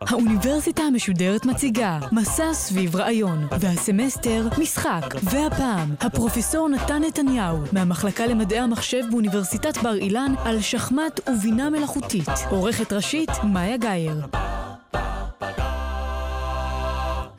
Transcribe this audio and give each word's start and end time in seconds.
האוניברסיטה 0.00 0.82
המשודרת 0.82 1.46
מציגה 1.46 1.98
מסע 2.12 2.54
סביב 2.54 2.96
רעיון, 2.96 3.46
והסמסטר 3.60 4.48
משחק, 4.58 5.14
והפעם 5.22 5.94
הפרופסור 6.00 6.68
נתן 6.68 7.02
נתניהו 7.02 7.58
מהמחלקה 7.72 8.26
למדעי 8.26 8.58
המחשב 8.58 9.02
באוניברסיטת 9.10 9.78
בר 9.82 9.94
אילן 9.94 10.34
על 10.44 10.60
שחמט 10.60 11.20
ובינה 11.28 11.70
מלאכותית. 11.70 12.28
עורכת 12.50 12.92
ראשית 12.92 13.30
מאיה 13.52 13.76
גאייר. 13.76 14.26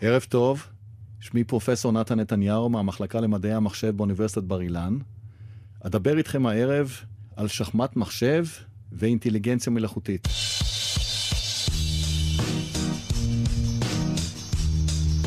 ערב 0.01 0.21
טוב, 0.29 0.67
שמי 1.19 1.43
פרופסור 1.43 1.91
נתן 1.91 2.19
נתניהו 2.19 2.69
מהמחלקה 2.69 3.19
למדעי 3.19 3.53
המחשב 3.53 3.97
באוניברסיטת 3.97 4.43
בר 4.43 4.61
אילן. 4.61 4.97
אדבר 5.83 6.17
איתכם 6.17 6.45
הערב 6.45 6.91
על 7.35 7.47
שחמט 7.47 7.95
מחשב 7.95 8.45
ואינטליגנציה 8.91 9.73
מלאכותית. 9.73 10.27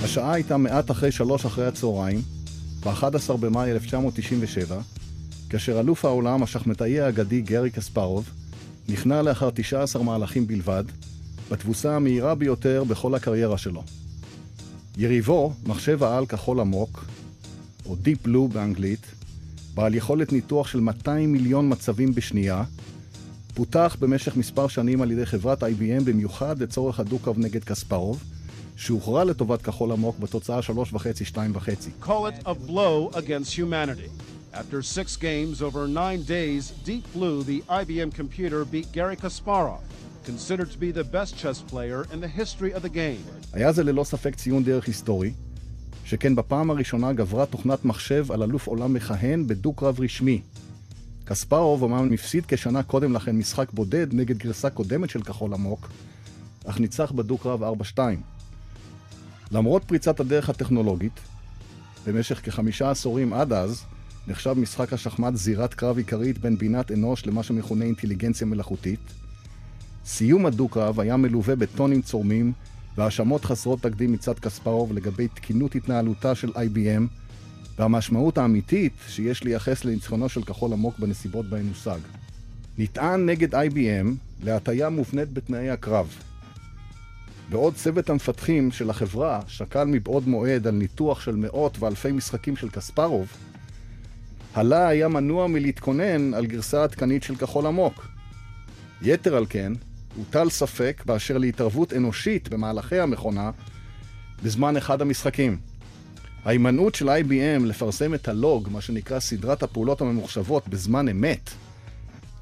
השעה 0.04 0.32
הייתה 0.32 0.56
מעט 0.56 0.90
אחרי 0.90 1.12
שלוש 1.12 1.44
אחרי 1.44 1.66
הצהריים, 1.66 2.22
ב-11 2.84 3.36
במאי 3.40 3.70
1997, 3.70 4.80
כאשר 5.50 5.80
אלוף 5.80 6.04
העולם, 6.04 6.42
השחמטאי 6.42 7.00
האגדי 7.00 7.40
גרי 7.40 7.70
קספרוב, 7.70 8.30
נכנע 8.88 9.22
לאחר 9.22 9.50
19 9.54 10.02
מהלכים 10.02 10.46
בלבד, 10.46 10.84
בתבוסה 11.50 11.96
המהירה 11.96 12.34
ביותר 12.34 12.84
בכל 12.84 13.14
הקריירה 13.14 13.58
שלו. 13.58 13.82
יריבו, 14.96 15.52
מחשב 15.66 16.02
העל 16.02 16.26
כחול 16.26 16.60
עמוק, 16.60 17.04
או 17.86 17.96
Deep 18.04 18.26
Blue 18.26 18.52
באנגלית, 18.52 19.06
בעל 19.74 19.94
יכולת 19.94 20.32
ניתוח 20.32 20.68
של 20.68 20.80
200 20.80 21.32
מיליון 21.32 21.72
מצבים 21.72 22.14
בשנייה, 22.14 22.64
פותח 23.58 23.96
במשך 24.00 24.36
מספר 24.36 24.68
שנים 24.68 25.02
על 25.02 25.10
ידי 25.10 25.26
חברת 25.26 25.62
IBM 25.62 26.04
במיוחד 26.04 26.62
לצורך 26.62 27.00
הדו-קו 27.00 27.32
נגד 27.36 27.64
קספרוב, 27.64 28.24
שהוכרע 28.76 29.24
לטובת 29.24 29.62
כחול 29.62 29.92
עמוק 29.92 30.18
בתוצאה 30.18 30.60
3.5-2.5. 30.60 32.04
Call 32.06 32.26
it 32.26 32.46
a 32.46 32.54
blow 32.54 33.10
against 33.14 33.52
humanity. 33.58 34.10
After 34.54 34.80
six 34.82 35.16
games 35.16 35.62
over 35.62 35.88
nine 35.88 36.22
days, 36.22 36.72
Deep 36.90 37.04
Blue, 37.14 37.42
the 37.42 37.60
IBM 37.80 38.10
computer, 38.20 38.64
beat 38.64 38.92
Gary 38.92 39.16
Kasparov, 39.16 39.82
considered 40.30 40.70
to 40.74 40.78
be 40.78 40.90
the 40.92 41.06
best 41.16 41.32
chess 41.40 41.58
player 41.72 42.00
in 42.12 42.18
the 42.20 42.32
history 42.40 42.72
of 42.72 42.82
the 42.82 42.94
game. 42.94 43.24
היה 43.52 43.72
זה 43.72 43.84
ללא 43.84 44.04
ספק 44.04 44.34
ציון 44.34 44.64
דרך 44.64 44.86
היסטורי, 44.86 45.32
שכן 46.04 46.36
בפעם 46.36 46.70
הראשונה 46.70 47.12
גברה 47.12 47.46
תוכנת 47.46 47.84
מחשב 47.84 48.32
על 48.32 48.42
אלוף 48.42 48.66
עולם 48.66 48.94
מכהן 48.94 49.46
בדו-קרב 49.46 50.00
רשמי. 50.00 50.40
קספרוב 51.28 51.84
אמנם 51.84 52.12
הפסיד 52.12 52.44
כשנה 52.48 52.82
קודם 52.82 53.12
לכן 53.12 53.36
משחק 53.36 53.72
בודד 53.72 54.14
נגד 54.14 54.38
גרסה 54.38 54.70
קודמת 54.70 55.10
של 55.10 55.22
כחול 55.22 55.54
עמוק, 55.54 55.88
אך 56.64 56.80
ניצח 56.80 57.12
בדו-קרב 57.12 57.62
4-2. 57.96 57.98
למרות 59.50 59.84
פריצת 59.84 60.20
הדרך 60.20 60.48
הטכנולוגית, 60.48 61.20
במשך 62.06 62.40
כחמישה 62.44 62.90
עשורים 62.90 63.32
עד 63.32 63.52
אז, 63.52 63.84
נחשב 64.26 64.52
משחק 64.52 64.92
השחמט 64.92 65.36
זירת 65.36 65.74
קרב 65.74 65.96
עיקרית 65.96 66.38
בין 66.38 66.58
בינת 66.58 66.92
אנוש 66.92 67.26
למה 67.26 67.42
שמכונה 67.42 67.84
אינטליגנציה 67.84 68.46
מלאכותית. 68.46 69.00
סיום 70.06 70.46
הדו-קרב 70.46 71.00
היה 71.00 71.16
מלווה 71.16 71.56
בטונים 71.56 72.02
צורמים 72.02 72.52
והאשמות 72.96 73.44
חסרות 73.44 73.82
תקדים 73.82 74.12
מצד 74.12 74.38
קספרוב 74.38 74.92
לגבי 74.92 75.28
תקינות 75.28 75.74
התנהלותה 75.74 76.34
של 76.34 76.48
IBM 76.48 77.02
והמשמעות 77.78 78.38
האמיתית 78.38 78.92
שיש 79.08 79.44
לייחס 79.44 79.84
לניצחונו 79.84 80.28
של 80.28 80.42
כחול 80.42 80.72
עמוק 80.72 80.98
בנסיבות 80.98 81.46
בהן 81.46 81.68
הושג. 81.68 81.98
נטען 82.78 83.26
נגד 83.26 83.54
IBM 83.54 84.06
להטיה 84.44 84.88
מובנית 84.88 85.32
בתנאי 85.32 85.70
הקרב. 85.70 86.14
בעוד 87.50 87.74
צוות 87.74 88.10
המפתחים 88.10 88.70
של 88.70 88.90
החברה 88.90 89.40
שקל 89.46 89.84
מבעוד 89.84 90.28
מועד 90.28 90.66
על 90.66 90.74
ניתוח 90.74 91.20
של 91.20 91.36
מאות 91.36 91.78
ואלפי 91.78 92.12
משחקים 92.12 92.56
של 92.56 92.68
קספרוב, 92.68 93.28
הלה 94.54 94.88
היה 94.88 95.08
מנוע 95.08 95.46
מלהתכונן 95.46 96.34
על 96.34 96.46
גרסה 96.46 96.82
עדכנית 96.82 97.22
של 97.22 97.36
כחול 97.36 97.66
עמוק. 97.66 98.08
יתר 99.02 99.36
על 99.36 99.46
כן, 99.48 99.72
הוטל 100.16 100.50
ספק 100.50 101.02
באשר 101.06 101.38
להתערבות 101.38 101.92
אנושית 101.92 102.48
במהלכי 102.48 103.00
המכונה 103.00 103.50
בזמן 104.42 104.76
אחד 104.76 105.02
המשחקים. 105.02 105.67
ההימנעות 106.48 106.94
של 106.94 107.08
IBM 107.08 107.64
לפרסם 107.64 108.14
את 108.14 108.28
הלוג, 108.28 108.68
מה 108.72 108.80
שנקרא 108.80 109.20
סדרת 109.20 109.62
הפעולות 109.62 110.00
הממוחשבות, 110.00 110.68
בזמן 110.68 111.08
אמת, 111.08 111.50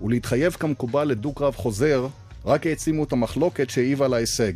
ולהתחייב 0.01 0.53
כמקובל 0.53 1.05
לדו-קרב 1.05 1.55
חוזר, 1.55 2.07
רק 2.45 2.67
העצימו 2.67 3.05
את 3.05 3.13
המחלוקת 3.13 3.71
שהעיבה 3.71 4.09
להישג. 4.09 4.53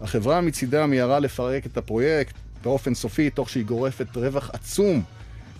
החברה 0.00 0.40
מצידה 0.40 0.86
מיהרה 0.86 1.18
לפרק 1.18 1.66
את 1.66 1.76
הפרויקט 1.76 2.34
באופן 2.62 2.94
סופי, 2.94 3.30
תוך 3.30 3.50
שהיא 3.50 3.64
גורפת 3.64 4.16
רווח 4.16 4.50
עצום 4.52 5.02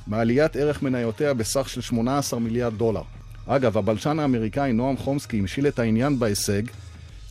מעליית 0.06 0.56
ערך 0.56 0.82
מניותיה 0.82 1.34
בסך 1.34 1.68
של 1.68 1.80
18 1.80 2.40
מיליארד 2.40 2.74
דולר. 2.74 3.02
אגב, 3.46 3.78
הבלשן 3.78 4.18
האמריקאי 4.18 4.72
נועם 4.72 4.96
חומסקי 4.96 5.38
המשיל 5.38 5.68
את 5.68 5.78
העניין 5.78 6.18
בהישג, 6.18 6.62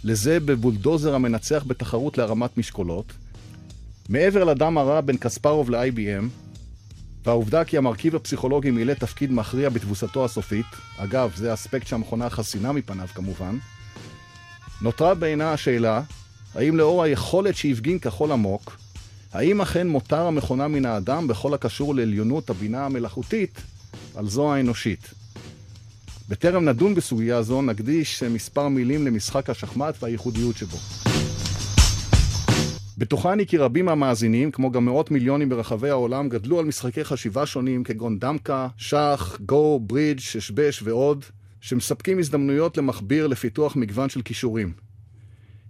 לזה 0.03 0.39
בבולדוזר 0.39 1.15
המנצח 1.15 1.63
בתחרות 1.67 2.17
להרמת 2.17 2.57
משקולות. 2.57 3.13
מעבר 4.09 4.43
לדם 4.43 4.77
הרע 4.77 5.01
בין 5.01 5.17
קספרוב 5.17 5.69
ל-IBM, 5.69 6.23
והעובדה 7.25 7.63
כי 7.63 7.77
המרכיב 7.77 8.15
הפסיכולוגי 8.15 8.71
מילא 8.71 8.93
תפקיד 8.93 9.31
מכריע 9.31 9.69
בתבוסתו 9.69 10.25
הסופית, 10.25 10.65
אגב, 10.97 11.31
זה 11.35 11.53
אספקט 11.53 11.87
שהמכונה 11.87 12.29
חסינה 12.29 12.71
מפניו 12.71 13.07
כמובן, 13.15 13.57
נותרה 14.81 15.15
בעינה 15.15 15.53
השאלה, 15.53 16.01
האם 16.55 16.77
לאור 16.77 17.03
היכולת 17.03 17.55
שהפגין 17.55 17.99
כחול 17.99 18.31
עמוק, 18.31 18.77
האם 19.33 19.61
אכן 19.61 19.87
מותר 19.87 20.21
המכונה 20.21 20.67
מן 20.67 20.85
האדם 20.85 21.27
בכל 21.27 21.53
הקשור 21.53 21.95
לעליונות 21.95 22.49
הבינה 22.49 22.85
המלאכותית 22.85 23.61
על 24.15 24.29
זו 24.29 24.53
האנושית? 24.53 25.13
בטרם 26.29 26.69
נדון 26.69 26.95
בסוגיה 26.95 27.41
זו, 27.41 27.61
נקדיש 27.61 28.23
מספר 28.23 28.67
מילים 28.67 29.07
למשחק 29.07 29.49
השחמט 29.49 30.03
והייחודיות 30.03 30.57
שבו. 30.57 30.77
בטוחני 32.99 33.45
כי 33.45 33.57
רבים 33.57 33.85
מהמאזינים, 33.85 34.51
כמו 34.51 34.71
גם 34.71 34.85
מאות 34.85 35.11
מיליונים 35.11 35.49
ברחבי 35.49 35.89
העולם, 35.89 36.29
גדלו 36.29 36.59
על 36.59 36.65
משחקי 36.65 37.03
חשיבה 37.03 37.45
שונים 37.45 37.83
כגון 37.83 38.19
דמקה, 38.19 38.67
שח, 38.77 39.37
גו, 39.45 39.79
ברידג', 39.79 40.19
ששבש 40.19 40.81
ועוד, 40.83 41.25
שמספקים 41.61 42.19
הזדמנויות 42.19 42.77
למכביר 42.77 43.27
לפיתוח 43.27 43.75
מגוון 43.75 44.09
של 44.09 44.21
כישורים. 44.21 44.73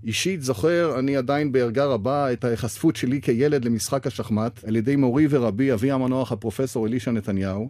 אישית 0.03 0.41
זוכר 0.41 0.99
אני 0.99 1.17
עדיין 1.17 1.51
בערגה 1.51 1.85
רבה 1.85 2.33
את 2.33 2.43
ההיחשפות 2.43 2.95
שלי 2.95 3.21
כילד 3.21 3.65
למשחק 3.65 4.07
השחמט 4.07 4.63
על 4.63 4.75
ידי 4.75 4.95
מורי 4.95 5.27
ורבי, 5.29 5.73
אבי 5.73 5.91
המנוח 5.91 6.31
הפרופסור 6.31 6.87
אלישע 6.87 7.11
נתניהו, 7.11 7.69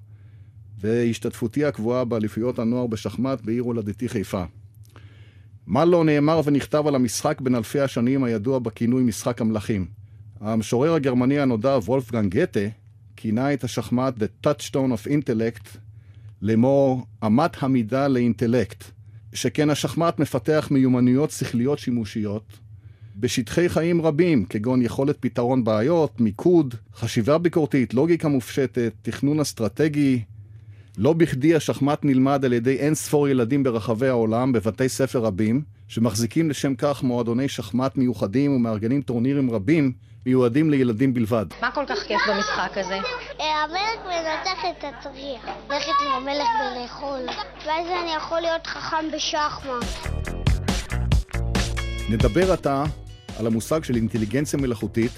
והשתתפותי 0.80 1.66
הקבועה 1.66 2.06
באליפויות 2.06 2.60
הנוער 2.60 2.88
בשחמט 2.88 3.42
בעיר 3.42 3.64
הולדתי 3.64 4.10
חיפה. 4.10 4.44
מה 5.70 5.86
לא 5.86 6.06
נאמר 6.06 6.42
ונכתב 6.46 6.84
על 6.88 6.96
המשחק 6.96 7.42
בין 7.42 7.56
אלפי 7.56 7.80
השנים 7.80 8.24
הידוע 8.24 8.60
בכינוי 8.60 9.04
משחק 9.04 9.42
המלכים. 9.42 9.86
המשורר 10.40 10.94
הגרמני 10.94 11.40
הנודע 11.40 11.78
וולפגנג 11.78 12.32
גתה 12.32 12.60
כינה 13.16 13.54
את 13.54 13.64
השחמט 13.64 14.14
The 14.18 14.48
Touchstone 14.48 14.92
of 14.94 15.08
Intellect 15.08 15.78
לאמור 16.42 17.06
אמת 17.26 17.64
המידה 17.64 18.08
לאינטלקט, 18.08 18.84
שכן 19.34 19.70
השחמט 19.70 20.20
מפתח 20.20 20.68
מיומנויות 20.72 21.32
שכליות 21.32 21.80
שימושיות 21.80 22.60
בשטחי 23.16 23.70
חיים 23.70 24.02
רבים, 24.02 24.46
כגון 24.46 24.82
יכולת 24.82 25.18
פתרון 25.20 25.64
בעיות, 25.64 26.22
מיקוד, 26.22 26.76
חשיבה 26.96 27.38
ביקורתית, 27.38 27.94
לוגיקה 27.94 28.28
מופשטת, 28.28 28.94
תכנון 29.02 29.40
אסטרטגי, 29.40 30.24
לא 31.02 31.14
בכדי 31.14 31.56
השחמט 31.56 32.00
נלמד 32.04 32.46
על 32.46 32.54
ידי 32.54 32.76
אין 32.76 32.96
ספור 32.96 33.28
ילדים 33.28 33.64
ברחבי 33.64 34.08
העולם 34.08 34.52
בבתי 34.52 34.90
ספר 34.90 35.20
רבים, 35.20 35.62
שמחזיקים 35.88 36.50
לשם 36.50 36.76
כך 36.76 37.04
מועדוני 37.04 37.48
שחמט 37.48 37.98
מיוחדים 37.98 38.56
ומארגנים 38.56 39.02
טורנירים 39.02 39.52
רבים 39.52 39.92
מיועדים 40.26 40.70
לילדים 40.70 41.14
בלבד. 41.14 41.46
מה 41.62 41.72
כל 41.72 41.84
כך 41.88 42.04
כיף 42.08 42.22
במשחק 42.30 42.78
הזה? 42.78 43.00
המלך 43.40 44.06
מנתח 44.06 44.60
את 44.70 44.84
הצריח, 44.84 45.46
ללכת 45.70 45.92
עם 46.06 46.12
המלך 46.12 46.48
ולאכול, 46.62 47.20
ואז 47.66 47.88
אני 48.04 48.16
יכול 48.18 48.40
להיות 48.40 48.68
חכם 48.68 49.06
בשחמט. 49.16 50.14
נדבר 52.10 52.52
עתה 52.52 52.84
על 53.40 53.48
המושג 53.48 53.84
של 53.84 53.96
אינטליגנציה 53.96 54.60
מלאכותית, 54.60 55.12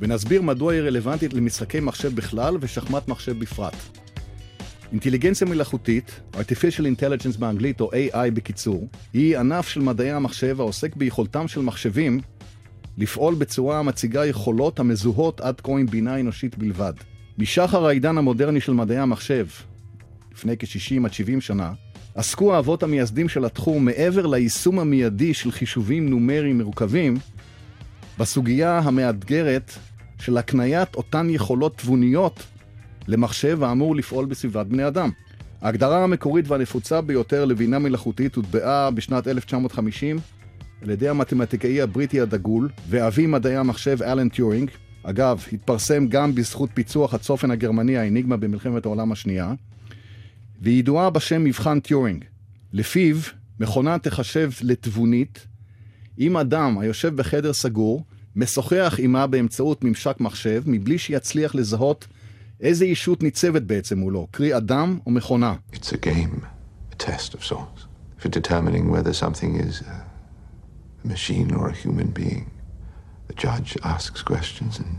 ונסביר 0.00 0.42
מדוע 0.42 0.72
היא 0.72 0.80
רלוונטית 0.80 1.34
למשחקי 1.34 1.80
מחשב 1.80 2.14
בכלל 2.14 2.56
ושחמט 2.60 3.08
מחשב 3.08 3.38
בפרט. 3.38 3.95
אינטליגנציה 4.92 5.46
מלאכותית, 5.46 6.20
artificial 6.34 6.82
intelligence 6.82 7.38
באנגלית 7.38 7.80
או 7.80 7.90
AI 7.92 8.30
בקיצור, 8.34 8.88
היא 9.12 9.38
ענף 9.38 9.68
של 9.68 9.80
מדעי 9.80 10.12
המחשב 10.12 10.60
העוסק 10.60 10.96
ביכולתם 10.96 11.48
של 11.48 11.60
מחשבים 11.60 12.20
לפעול 12.98 13.34
בצורה 13.34 13.78
המציגה 13.78 14.26
יכולות 14.26 14.80
המזוהות 14.80 15.40
עד 15.40 15.60
כה 15.60 15.72
עם 15.72 15.86
בינה 15.86 16.20
אנושית 16.20 16.58
בלבד. 16.58 16.92
משחר 17.38 17.86
העידן 17.86 18.18
המודרני 18.18 18.60
של 18.60 18.72
מדעי 18.72 18.98
המחשב, 18.98 19.46
לפני 20.32 20.56
כ-60 20.58 21.04
עד 21.04 21.12
70 21.12 21.40
שנה, 21.40 21.72
עסקו 22.14 22.54
האבות 22.54 22.82
המייסדים 22.82 23.28
של 23.28 23.44
התחום 23.44 23.84
מעבר 23.84 24.26
ליישום 24.26 24.78
המיידי 24.78 25.34
של 25.34 25.50
חישובים 25.50 26.08
נומריים 26.08 26.60
מורכבים, 26.60 27.18
בסוגיה 28.18 28.78
המאתגרת 28.78 29.72
של 30.20 30.36
הקניית 30.36 30.94
אותן 30.94 31.30
יכולות 31.30 31.78
תבוניות 31.78 32.42
למחשב 33.08 33.62
האמור 33.62 33.96
לפעול 33.96 34.26
בסביבת 34.26 34.66
בני 34.66 34.88
אדם. 34.88 35.10
ההגדרה 35.62 36.04
המקורית 36.04 36.48
והנפוצה 36.48 37.00
ביותר 37.00 37.44
לבינה 37.44 37.78
מלאכותית 37.78 38.34
הוטבעה 38.34 38.90
בשנת 38.90 39.28
1950 39.28 40.18
על 40.82 40.90
ידי 40.90 41.08
המתמטיקאי 41.08 41.82
הבריטי 41.82 42.20
הדגול 42.20 42.68
ואבי 42.88 43.26
מדעי 43.26 43.56
המחשב 43.56 44.02
אלן 44.02 44.28
טיורינג. 44.28 44.70
אגב, 45.02 45.44
התפרסם 45.52 46.06
גם 46.06 46.34
בזכות 46.34 46.70
פיצוח 46.74 47.14
הצופן 47.14 47.50
הגרמני 47.50 47.96
האניגמה 47.96 48.36
במלחמת 48.36 48.86
העולם 48.86 49.12
השנייה, 49.12 49.52
והיא 50.62 50.78
ידועה 50.78 51.10
בשם 51.10 51.44
מבחן 51.44 51.80
טיורינג. 51.80 52.24
לפיו, 52.72 53.16
מכונה 53.60 53.98
תחשב 53.98 54.50
לתבונית 54.62 55.46
אם 56.18 56.36
אדם 56.36 56.78
היושב 56.78 57.16
בחדר 57.16 57.52
סגור 57.52 58.04
משוחח 58.36 58.94
עימה 58.98 59.26
באמצעות 59.26 59.84
ממשק 59.84 60.20
מחשב 60.20 60.62
מבלי 60.66 60.98
שיצליח 60.98 61.54
לזהות 61.54 62.06
איזה 62.60 62.84
אישות 62.84 63.22
ניצבת 63.22 63.62
בעצם 63.62 63.98
מולו, 63.98 64.26
קרי 64.30 64.56
אדם 64.56 64.98
או 65.06 65.10
מכונה. 65.10 65.54
It's 65.72 65.92
a 65.92 66.06
game, 66.06 66.44
a 66.92 66.96
test 66.96 67.34
of 67.34 67.44
sorts, 67.44 67.86
for 68.18 68.28
determining 68.28 68.90
whether 68.90 69.12
something 69.12 69.56
is 69.56 69.82
a 69.82 71.06
machine 71.08 71.54
or 71.54 71.68
a 71.68 71.72
human 71.72 72.08
being. 72.20 72.46
The 73.28 73.34
judge 73.34 73.76
asks 73.82 74.22
questions 74.22 74.78
and 74.78 74.92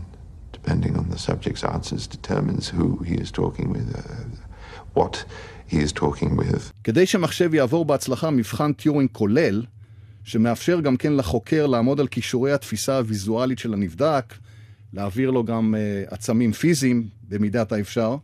depending 0.52 0.96
on 1.00 1.06
the 1.10 1.18
subject's 1.18 1.64
answers 1.64 2.06
determines 2.06 2.64
who 2.76 2.86
he 3.08 3.14
is 3.24 3.30
talking 3.40 3.68
with, 3.74 3.88
uh, 3.94 4.02
what 4.98 5.24
he 5.66 5.78
is 5.78 5.92
talking 5.92 6.36
with. 6.36 6.72
כדי 6.84 7.06
שמחשב 7.06 7.54
יעבור 7.54 7.84
בהצלחה 7.84 8.30
מבחן 8.30 8.72
טיורינג 8.72 9.08
כולל, 9.12 9.64
שמאפשר 10.24 10.80
גם 10.80 10.96
כן 10.96 11.12
לחוקר 11.12 11.66
לעמוד 11.66 12.00
על 12.00 12.06
כישורי 12.06 12.52
התפיסה 12.52 12.98
הוויזואלית 12.98 13.58
של 13.58 13.72
הנבדק, 13.74 14.34
להעביר 14.92 15.30
לו 15.30 15.44
גם 15.44 15.74
uh, 15.74 16.14
עצמים 16.14 16.52
פיזיים 16.52 17.08
במידת 17.28 17.72
האפשר. 17.72 18.16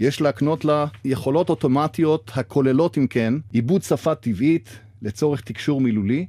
יש 0.00 0.20
להקנות 0.20 0.64
לה 0.64 0.86
יכולות 1.04 1.50
אוטומטיות 1.50 2.30
הכוללות 2.34 2.98
אם 2.98 3.06
כן 3.06 3.34
עיבוד 3.52 3.82
שפה 3.82 4.14
טבעית 4.14 4.78
לצורך 5.02 5.40
תקשור 5.40 5.80
מילולי, 5.80 6.26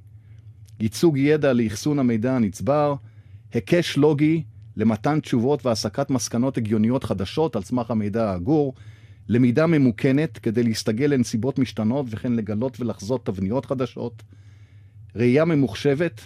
ייצוג 0.80 1.18
ידע 1.18 1.54
לאחסון 1.54 2.00
המידע 2.00 2.36
הנצבר, 2.36 2.95
היקש 3.54 3.98
לוגי 3.98 4.44
למתן 4.77 5.19
תשובות 5.19 5.66
והסקת 5.66 6.10
מסקנות 6.10 6.57
הגיוניות 6.57 7.04
חדשות 7.04 7.56
על 7.56 7.62
סמך 7.62 7.92
המידע 7.92 8.31
האגור, 8.31 8.74
למידה 9.27 9.68
ממוכנת 9.68 10.38
כדי 10.38 10.63
להסתגל 10.63 11.06
לנסיבות 11.06 11.60
משתנות 11.60 12.06
וכן 12.10 12.33
לגלות 12.33 12.80
ולחזות 12.80 13.25
תבניות 13.25 13.66
חדשות, 13.66 14.24
ראייה 15.16 15.45
ממוחשבת 15.45 16.21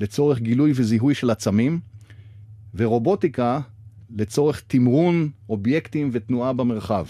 לצורך 0.00 0.40
גילוי 0.40 0.72
וזיהוי 0.74 1.14
של 1.14 1.30
עצמים, 1.30 1.80
ורובוטיקה 2.74 3.60
לצורך 4.16 4.62
תמרון 4.66 5.30
אובייקטים 5.48 6.10
ותנועה 6.12 6.52
במרחב. 6.52 7.06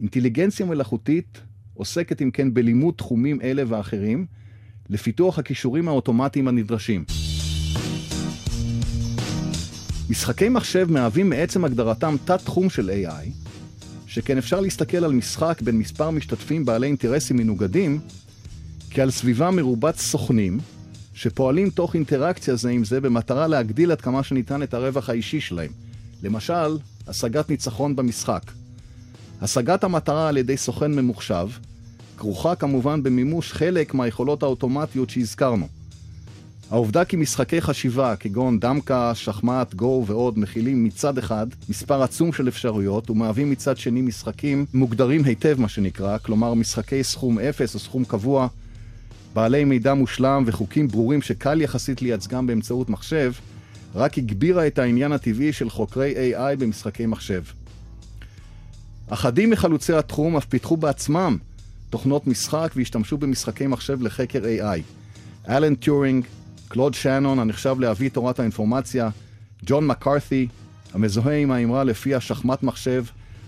אינטליגנציה 0.00 0.66
מלאכותית 0.66 1.40
עוסקת 1.74 2.22
אם 2.22 2.30
כן 2.30 2.54
בלימוד 2.54 2.94
תחומים 2.94 3.40
אלה 3.40 3.62
ואחרים, 3.68 4.26
לפיתוח 4.88 5.38
הכישורים 5.38 5.88
האוטומטיים 5.88 6.48
הנדרשים. 6.48 7.04
משחקי 10.10 10.48
מחשב 10.48 10.86
מהווים 10.90 11.30
מעצם 11.30 11.64
הגדרתם 11.64 12.16
תת-תחום 12.24 12.70
של 12.70 12.90
AI, 12.90 13.48
שכן 14.06 14.38
אפשר 14.38 14.60
להסתכל 14.60 15.04
על 15.04 15.12
משחק 15.12 15.62
בין 15.62 15.78
מספר 15.78 16.10
משתתפים 16.10 16.64
בעלי 16.64 16.86
אינטרסים 16.86 17.36
מנוגדים, 17.36 18.00
כעל 18.90 19.10
סביבה 19.10 19.50
מרובת 19.50 19.96
סוכנים, 19.96 20.58
שפועלים 21.18 21.70
תוך 21.70 21.94
אינטראקציה 21.94 22.56
זה 22.56 22.70
עם 22.70 22.84
זה 22.84 23.00
במטרה 23.00 23.46
להגדיל 23.46 23.92
עד 23.92 24.00
כמה 24.00 24.22
שניתן 24.22 24.62
את 24.62 24.74
הרווח 24.74 25.10
האישי 25.10 25.40
שלהם. 25.40 25.70
למשל, 26.22 26.78
השגת 27.06 27.50
ניצחון 27.50 27.96
במשחק. 27.96 28.42
השגת 29.40 29.84
המטרה 29.84 30.28
על 30.28 30.36
ידי 30.36 30.56
סוכן 30.56 30.92
ממוחשב 30.94 31.48
כרוכה 32.16 32.54
כמובן 32.54 33.02
במימוש 33.02 33.52
חלק 33.52 33.94
מהיכולות 33.94 34.42
האוטומטיות 34.42 35.10
שהזכרנו. 35.10 35.68
העובדה 36.70 37.04
כי 37.04 37.16
משחקי 37.16 37.60
חשיבה 37.60 38.16
כגון 38.16 38.60
דמקה, 38.60 39.14
שחמט, 39.14 39.74
גו 39.74 40.04
ועוד 40.06 40.38
מכילים 40.38 40.84
מצד 40.84 41.18
אחד 41.18 41.46
מספר 41.68 42.02
עצום 42.02 42.32
של 42.32 42.48
אפשרויות 42.48 43.10
ומהווים 43.10 43.50
מצד 43.50 43.76
שני 43.76 44.02
משחקים 44.02 44.66
מוגדרים 44.74 45.24
היטב 45.24 45.60
מה 45.60 45.68
שנקרא, 45.68 46.18
כלומר 46.18 46.54
משחקי 46.54 47.04
סכום 47.04 47.38
אפס 47.38 47.74
או 47.74 47.80
סכום 47.80 48.04
קבוע, 48.04 48.48
בעלי 49.34 49.64
מידע 49.64 49.94
מושלם 49.94 50.42
וחוקים 50.46 50.88
ברורים 50.88 51.22
שקל 51.22 51.60
יחסית 51.60 52.02
לייצגם 52.02 52.46
באמצעות 52.46 52.88
מחשב, 52.88 53.32
רק 53.94 54.18
הגבירה 54.18 54.66
את 54.66 54.78
העניין 54.78 55.12
הטבעי 55.12 55.52
של 55.52 55.70
חוקרי 55.70 56.34
AI 56.34 56.56
במשחקי 56.58 57.06
מחשב. 57.06 57.42
אחדים 59.08 59.50
מחלוצי 59.50 59.92
התחום 59.92 60.36
אף 60.36 60.44
פיתחו 60.44 60.76
בעצמם 60.76 61.36
תוכנות 61.90 62.26
משחק 62.26 62.72
והשתמשו 62.76 63.18
במשחקי 63.18 63.66
מחשב 63.66 64.02
לחקר 64.02 64.42
AI. 64.42 64.80
אלן 65.48 65.74
טיורינג, 65.74 66.24
קלוד 66.68 66.94
שנון, 66.94 67.38
הנחשב 67.38 67.76
לאבי 67.78 68.10
תורת 68.10 68.40
האינפורמציה, 68.40 69.10
ג'ון 69.66 69.86
מקארת'י, 69.86 70.48
המזוהה 70.94 71.38
עם 71.38 71.50
האמרה 71.50 71.84
לפיה 71.84 72.20
שחמט 72.20 72.62
מחשב 72.62 73.04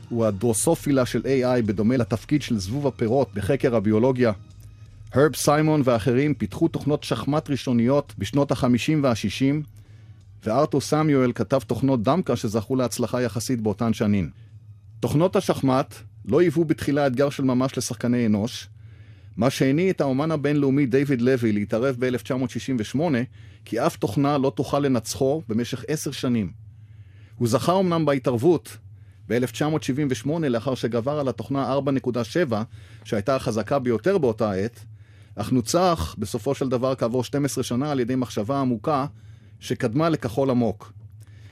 הוא 0.09 0.27
הדרוסופילה 0.27 1.07
של 1.07 1.23
AI 1.23 1.63
בדומה 1.67 1.97
לתפקיד 1.97 2.43
של 2.43 2.59
זבוב 2.59 2.87
הפירות 2.87 3.29
בחקר 3.35 3.77
הביולוגיה. 3.77 4.33
הרב 5.13 5.37
סיימון 5.37 5.83
ואחרים 5.85 6.35
פיתחו 6.35 6.69
תוכנות 6.69 7.05
שחמט 7.05 7.51
ראשוניות 7.51 8.15
בשנות 8.19 8.53
ה-50 8.53 8.93
וה-60, 9.03 9.67
וארתור 10.45 10.81
סמיואל 10.81 11.33
כתב 11.33 11.59
תוכנות 11.67 12.03
דמקה 12.03 12.37
שזכו 12.37 12.77
להצלחה 12.77 13.23
יחסית 13.23 13.61
באותן 13.61 13.93
שנים. 13.93 14.31
תוכנות 15.01 15.37
השחמט 15.37 15.95
לא 16.25 16.41
היוו 16.41 16.65
בתחילה 16.65 17.07
אתגר 17.07 17.31
של 17.31 17.45
ממש 17.45 17.79
לשחקני 17.79 18.27
אנוש, 18.27 18.69
מה 19.37 19.51
שהניע 19.51 19.91
את 19.91 20.01
האומן 20.01 20.31
הבינלאומי 20.31 20.87
דיוויד 20.87 21.23
לוי 21.23 21.53
להתערב 21.53 21.97
ב-1968, 21.99 23.01
כי 23.65 23.81
אף 23.81 23.97
תוכנה 23.97 24.39
לא 24.39 24.53
תוכל 24.57 24.79
לנצחו 24.79 25.43
במשך 25.49 25.85
עשר 25.89 26.11
שנים. 26.11 26.53
הוא 27.35 27.49
זכה 27.49 27.79
אמנם 27.81 28.05
בהתערבות 28.05 28.77
ב-1978 29.29 30.29
לאחר 30.41 30.75
שגבר 30.75 31.21
על 31.21 31.29
התוכנה 31.29 31.79
4.7, 32.51 32.55
שהייתה 33.05 33.37
החזקה 33.37 33.79
ביותר 33.79 34.19
באותה 34.19 34.53
עת, 34.53 34.85
אך 35.37 35.53
נוצח 35.53 36.15
בסופו 36.19 36.55
של 36.55 36.69
דבר 36.69 36.95
כעבור 36.95 37.25
12 37.25 37.65
שנה 37.65 37.91
על 37.91 38.01
ידי 38.01 38.15
מחשבה 38.15 38.61
עמוקה 38.61 39.07
שקדמה 39.61 40.09
לכחול 40.09 40.51
עמוק. 40.51 40.93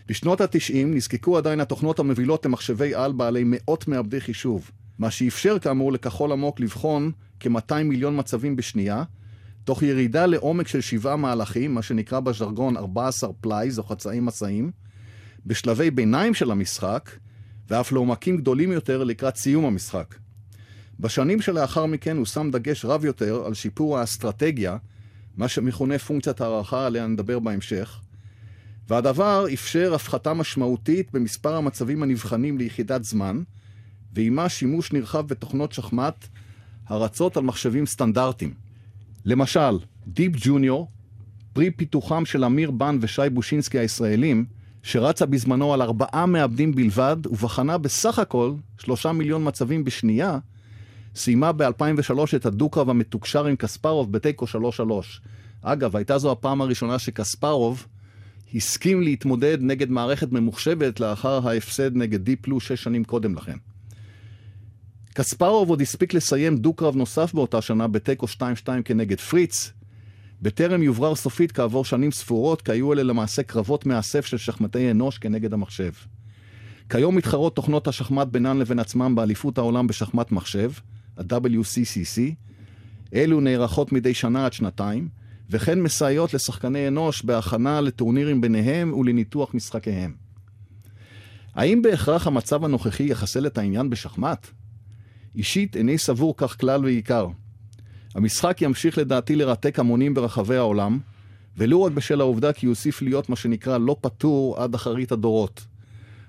בשנות 0.08 0.40
ה-90 0.40 0.86
נזקקו 0.86 1.38
עדיין 1.38 1.60
התוכנות 1.60 1.98
המובילות 1.98 2.46
למחשבי 2.46 2.94
על 2.94 3.12
בעלי 3.12 3.42
מאות 3.46 3.88
מעבדי 3.88 4.20
חישוב, 4.20 4.70
מה 4.98 5.10
שאפשר 5.10 5.58
כאמור 5.58 5.92
לכחול 5.92 6.32
עמוק 6.32 6.60
לבחון 6.60 7.12
כ-200 7.40 7.82
מיליון 7.84 8.18
מצבים 8.18 8.56
בשנייה, 8.56 9.04
תוך 9.64 9.82
ירידה 9.82 10.26
לעומק 10.26 10.68
של 10.68 10.80
שבעה 10.80 11.16
מהלכים, 11.16 11.74
מה 11.74 11.82
שנקרא 11.82 12.20
בז'רגון 12.20 12.76
14 12.76 13.30
plies 13.40 13.78
או 13.78 13.84
חצאי 13.84 14.26
מסעים, 14.26 14.70
בשלבי 15.46 15.90
ביניים 15.90 16.34
של 16.34 16.50
המשחק, 16.50 17.10
ואף 17.70 17.92
לעומקים 17.92 18.36
גדולים 18.36 18.72
יותר 18.72 19.04
לקראת 19.04 19.36
סיום 19.36 19.64
המשחק. 19.64 20.14
בשנים 21.00 21.40
שלאחר 21.40 21.86
מכן 21.86 22.16
הוא 22.16 22.26
שם 22.26 22.50
דגש 22.50 22.84
רב 22.84 23.04
יותר 23.04 23.42
על 23.46 23.54
שיפור 23.54 23.98
האסטרטגיה, 23.98 24.76
מה 25.36 25.48
שמכונה 25.48 25.98
פונקציית 25.98 26.40
הערכה 26.40 26.86
עליה 26.86 27.06
נדבר 27.06 27.38
בהמשך, 27.38 28.00
והדבר 28.88 29.46
אפשר 29.54 29.94
הפחתה 29.94 30.34
משמעותית 30.34 31.12
במספר 31.12 31.54
המצבים 31.54 32.02
הנבחנים 32.02 32.58
ליחידת 32.58 33.04
זמן, 33.04 33.42
ועימה 34.12 34.48
שימוש 34.48 34.92
נרחב 34.92 35.26
בתוכנות 35.26 35.72
שחמט 35.72 36.26
הרצות 36.86 37.36
על 37.36 37.42
מחשבים 37.42 37.86
סטנדרטיים. 37.86 38.54
למשל, 39.24 39.78
דיפ 40.06 40.32
ג'וניור, 40.40 40.88
פרי 41.52 41.70
פיתוחם 41.70 42.24
של 42.24 42.44
אמיר 42.44 42.70
בן 42.70 42.98
ושי 43.00 43.22
בושינסקי 43.32 43.78
הישראלים, 43.78 44.44
שרצה 44.82 45.26
בזמנו 45.26 45.74
על 45.74 45.82
ארבעה 45.82 46.26
מעבדים 46.26 46.74
בלבד, 46.74 47.16
ובחנה 47.26 47.78
בסך 47.78 48.18
הכל 48.18 48.54
שלושה 48.78 49.12
מיליון 49.12 49.48
מצבים 49.48 49.84
בשנייה, 49.84 50.38
סיימה 51.14 51.52
ב-2003 51.52 52.36
את 52.36 52.46
הדו-קרב 52.46 52.90
המתוקשר 52.90 53.46
עם 53.46 53.56
קספרוב 53.56 54.12
בתיקו 54.12 54.44
3-3. 54.44 54.48
אגב, 55.62 55.96
הייתה 55.96 56.18
זו 56.18 56.32
הפעם 56.32 56.60
הראשונה 56.60 56.98
שקספרוב 56.98 57.86
הסכים 58.54 59.02
להתמודד 59.02 59.58
נגד 59.60 59.90
מערכת 59.90 60.32
ממוחשבת 60.32 61.00
לאחר 61.00 61.48
ההפסד 61.48 61.96
נגד 61.96 62.24
דיפלו 62.24 62.60
שש 62.60 62.82
שנים 62.82 63.04
קודם 63.04 63.34
לכן. 63.34 63.56
קספרוב 65.14 65.70
עוד 65.70 65.80
הספיק 65.80 66.14
לסיים 66.14 66.56
דו-קרב 66.56 66.96
נוסף 66.96 67.34
באותה 67.34 67.62
שנה 67.62 67.88
בתיקו 67.88 68.26
2-2 68.26 68.40
כנגד 68.84 69.20
פריץ, 69.20 69.72
בטרם 70.42 70.82
יוברר 70.82 71.14
סופית 71.14 71.52
כעבור 71.52 71.84
שנים 71.84 72.10
ספורות, 72.10 72.62
כי 72.62 72.72
היו 72.72 72.92
אלה 72.92 73.02
למעשה 73.02 73.42
קרבות 73.42 73.86
מאסף 73.86 74.26
של 74.26 74.36
שחמטי 74.36 74.90
אנוש 74.90 75.18
כנגד 75.18 75.52
המחשב. 75.52 75.92
כיום 76.88 77.16
מתחרות 77.16 77.56
תוכנות 77.56 77.88
השחמט 77.88 78.26
בינן 78.26 78.58
לבין 78.58 78.78
עצמם 78.78 79.14
באליפות 79.14 79.58
העולם 79.58 79.86
בשחמט 79.86 80.32
מחשב, 80.32 80.70
ה-WCCC. 81.18 82.34
אלו 83.14 83.40
נערכות 83.40 83.92
מדי 83.92 84.14
שנה 84.14 84.46
עד 84.46 84.52
שנתיים, 84.52 85.08
וכן 85.50 85.80
מסייעות 85.80 86.34
לשחקני 86.34 86.88
אנוש 86.88 87.24
בהכנה 87.24 87.80
לטורנירים 87.80 88.40
ביניהם 88.40 88.92
ולניתוח 88.92 89.54
משחקיהם. 89.54 90.14
האם 91.54 91.82
בהכרח 91.82 92.26
המצב 92.26 92.64
הנוכחי 92.64 93.04
יחסל 93.04 93.46
את 93.46 93.58
העניין 93.58 93.90
בשחמט? 93.90 94.46
אישית 95.34 95.76
איני 95.76 95.98
סבור 95.98 96.34
כך 96.36 96.60
כלל 96.60 96.84
ועיקר. 96.84 97.26
המשחק 98.14 98.62
ימשיך 98.62 98.98
לדעתי 98.98 99.36
לרתק 99.36 99.78
המונים 99.78 100.14
ברחבי 100.14 100.56
העולם, 100.56 100.98
ולו 101.56 101.82
רק 101.82 101.92
בשל 101.92 102.20
העובדה 102.20 102.52
כי 102.52 102.66
יוסיף 102.66 103.02
להיות 103.02 103.28
מה 103.28 103.36
שנקרא 103.36 103.78
לא 103.78 103.96
פטור 104.00 104.62
עד 104.62 104.74
אחרית 104.74 105.12
הדורות. 105.12 105.66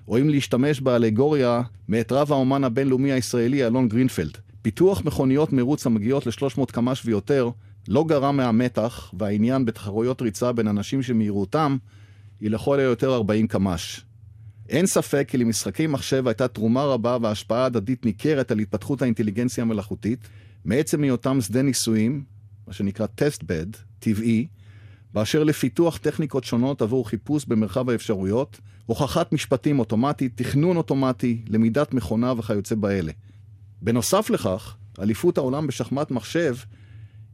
או 0.08 0.18
אם 0.18 0.28
להשתמש 0.28 0.80
באלגוריה 0.80 1.62
מאת 1.88 2.12
רב 2.12 2.32
האומן 2.32 2.64
הבינלאומי 2.64 3.12
הישראלי 3.12 3.66
אלון 3.66 3.88
גרינפלד. 3.88 4.38
פיתוח 4.62 5.04
מכוניות 5.04 5.52
מרוץ 5.52 5.86
המגיעות 5.86 6.26
ל-300 6.26 6.72
קמ"ש 6.72 7.02
ויותר 7.04 7.50
לא 7.88 8.04
גרם 8.08 8.36
מהמתח 8.36 9.14
והעניין 9.18 9.64
בתחרויות 9.64 10.22
ריצה 10.22 10.52
בין 10.52 10.68
אנשים 10.68 11.02
שמהירותם 11.02 11.76
היא 12.40 12.50
לכל 12.50 12.78
היותר 12.78 13.14
40 13.14 13.46
קמ"ש. 13.46 14.00
אין 14.68 14.86
ספק 14.86 15.26
כי 15.28 15.38
למשחקי 15.38 15.86
מחשב 15.86 16.28
הייתה 16.28 16.48
תרומה 16.48 16.84
רבה 16.84 17.16
והשפעה 17.22 17.64
הדדית 17.64 18.06
ניכרת 18.06 18.50
על 18.50 18.58
התפתחות 18.58 19.02
האינטליגנציה 19.02 19.62
המלאכותית, 19.62 20.28
מעצם 20.64 21.02
היותם 21.02 21.40
שדה 21.40 21.62
ניסויים, 21.62 22.24
מה 22.66 22.72
שנקרא 22.72 23.06
טסט 23.06 23.42
בד, 23.42 23.66
טבעי, 23.98 24.46
באשר 25.12 25.44
לפיתוח 25.44 25.96
טכניקות 25.96 26.44
שונות 26.44 26.82
עבור 26.82 27.08
חיפוש 27.08 27.44
במרחב 27.44 27.90
האפשרויות, 27.90 28.60
הוכחת 28.86 29.32
משפטים 29.32 29.78
אוטומטית, 29.78 30.32
תכנון 30.34 30.76
אוטומטי, 30.76 31.42
למידת 31.48 31.94
מכונה 31.94 32.32
וכיוצא 32.36 32.74
באלה. 32.74 33.12
בנוסף 33.82 34.30
לכך, 34.30 34.76
אליפות 34.98 35.38
העולם 35.38 35.66
בשחמט 35.66 36.10
מחשב 36.10 36.56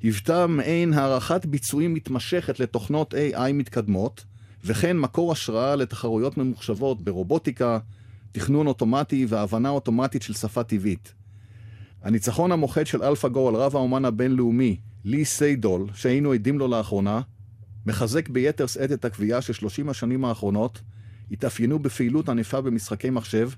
היוותה 0.02 0.46
מעין 0.46 0.92
הערכת 0.92 1.46
ביצועים 1.46 1.94
מתמשכת 1.94 2.60
לתוכנות 2.60 3.14
AI 3.14 3.52
מתקדמות, 3.54 4.24
וכן 4.64 4.96
מקור 4.96 5.32
השראה 5.32 5.76
לתחרויות 5.76 6.38
ממוחשבות 6.38 7.02
ברובוטיקה, 7.02 7.78
תכנון 8.32 8.66
אוטומטי 8.66 9.26
והבנה 9.28 9.68
אוטומטית 9.68 10.22
של 10.22 10.34
שפה 10.34 10.62
טבעית. 10.62 11.14
הניצחון 12.02 12.52
המוחץ 12.52 12.86
של 12.86 13.02
אלפא-גו 13.02 13.48
על 13.48 13.54
רב 13.54 13.76
האומן 13.76 14.04
הבינלאומי, 14.04 14.76
לי 15.04 15.24
סיידול, 15.24 15.86
שהיינו 15.94 16.32
עדים 16.32 16.58
לו 16.58 16.68
לאחרונה, 16.68 17.20
מחזק 17.86 18.28
ביתר 18.28 18.66
שאת 18.66 18.92
את 18.92 19.04
הקביעה 19.04 19.42
ששלושים 19.42 19.88
השנים 19.88 20.24
האחרונות 20.24 20.80
התאפיינו 21.30 21.78
בפעילות 21.78 22.28
ענפה 22.28 22.60
במשחקי 22.60 23.10
מחשב, 23.10 23.50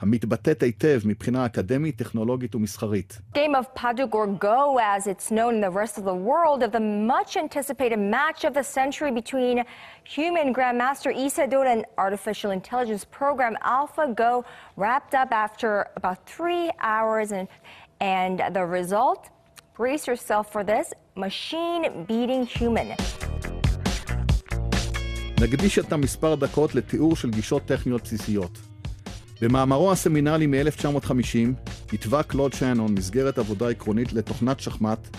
המתבטאת 0.00 0.62
היטב 0.62 1.00
מבחינה 1.04 1.46
אקדמית, 1.46 1.96
טכנולוגית 1.98 2.54
ומסחרית. 2.54 3.18
Game 3.34 3.54
of 3.54 3.80
Padugor 3.80 4.26
Go, 4.38 4.78
as 4.78 5.06
it's 5.06 5.30
known 5.30 5.54
in 5.54 5.60
the 5.60 5.74
rest 5.82 5.96
of 5.98 6.04
the 6.04 6.18
world, 6.30 6.62
of 6.62 6.72
the 6.72 6.86
much 7.14 7.36
anticipated 7.36 7.98
match 7.98 8.44
of 8.44 8.52
the 8.52 8.66
century 8.78 9.10
between 9.22 9.56
human 10.16 10.52
Grandmaster 10.56 11.10
Isadora 11.26 11.70
and 11.76 11.82
artificial 12.06 12.50
intelligence 12.50 13.04
program 13.20 13.54
AlphaGo 13.78 14.32
wrapped 14.76 15.14
up 15.22 15.30
after 15.44 15.68
about 15.98 16.18
three 16.34 16.66
hours 16.92 17.28
and 17.32 17.48
And 18.00 18.42
the 18.52 18.64
result? 18.64 19.30
Brace 19.76 20.06
yourself 20.06 20.52
for 20.52 20.62
this, 20.64 20.92
machine 21.16 22.04
beating 22.06 22.46
human. 22.46 22.96
נקדיש 25.40 25.78
את 25.78 25.92
המספר 25.92 26.34
דקות 26.34 26.74
לתיאור 26.74 27.16
של 27.16 27.30
גישות 27.30 27.62
טכניות 27.66 28.02
בסיסיות. 28.02 28.58
במאמרו 29.41 29.91
הסמינלי 29.91 30.47
מ-1950 30.47 31.71
התווה 31.93 32.23
קלוד 32.23 32.53
שיינון 32.53 32.93
מסגרת 32.93 33.37
עבודה 33.37 33.69
עקרונית 33.69 34.13
לתוכנת 34.13 34.59
שחמט 34.59 35.17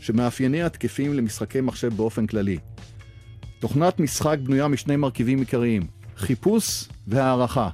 שמאפייניה 0.00 0.68
תקפים 0.68 1.14
למשחקי 1.14 1.60
מחשב 1.60 1.94
באופן 1.96 2.26
כללי. 2.26 2.58
תוכנת 3.60 4.00
משחק 4.00 4.38
בנויה 4.42 4.68
משני 4.68 4.96
מרכיבים 4.96 5.38
עיקריים, 5.38 5.86
חיפוש 6.16 6.88
והערכה. 7.06 7.68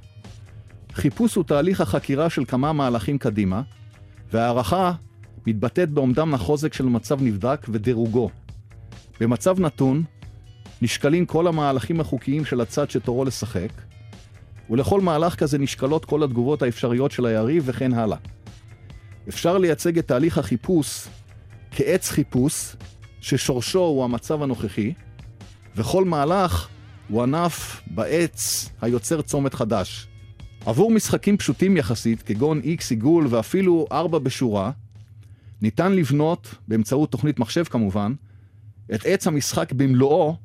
חיפוש 0.93 1.35
הוא 1.35 1.45
תהליך 1.45 1.81
החקירה 1.81 2.31
של 2.31 2.45
כמה 2.45 2.73
מהלכים 2.73 3.19
קדימה, 3.19 3.63
והערכה 4.33 4.93
מתבטאת 5.47 5.91
באומדן 5.91 6.35
החוזק 6.35 6.75
של 6.75 6.85
מצב 6.85 7.23
נבדק 7.23 7.67
ודירוגו. 7.69 8.31
במצב 9.21 9.61
נתון 9.61 10.03
נשקלים 10.83 11.27
כל 11.27 11.47
המהלכים 11.47 12.01
החוקיים 12.01 12.45
של 12.45 12.61
הצד 12.61 12.91
שתורו 12.91 13.25
לשחק, 13.25 13.71
ולכל 14.71 15.01
מהלך 15.01 15.35
כזה 15.35 15.59
נשקלות 15.59 16.05
כל 16.05 16.23
התגובות 16.23 16.63
האפשריות 16.63 17.11
של 17.11 17.27
היריב 17.27 17.63
וכן 17.67 17.95
הלאה. 17.95 18.19
אפשר 19.29 19.59
לייצג 19.59 19.99
את 19.99 20.09
תהליך 20.09 20.39
החיפוש 20.39 21.09
כעץ 21.75 22.11
חיפוש, 22.11 22.77
ששורשו 23.21 23.79
הוא 23.79 24.05
המצב 24.05 24.43
הנוכחי, 24.43 24.93
וכל 25.77 26.05
מהלך 26.05 26.69
הוא 27.09 27.23
ענף 27.23 27.83
בעץ 27.87 28.71
היוצר 28.81 29.23
צומת 29.23 29.55
חדש. 29.55 30.09
עבור 30.67 30.91
משחקים 30.91 31.37
פשוטים 31.37 31.77
יחסית, 31.77 32.23
כגון 32.23 32.61
X 32.61 32.83
עיגול 32.91 33.27
ואפילו 33.31 33.87
4 33.93 34.19
בשורה, 34.19 34.71
ניתן 35.63 35.93
לבנות, 35.93 36.55
באמצעות 36.69 37.11
תוכנית 37.11 37.39
מחשב 37.39 37.65
כמובן, 37.65 38.15
את 38.95 39.01
עץ 39.05 39.27
המשחק 39.27 39.73
במלואו 39.73 40.37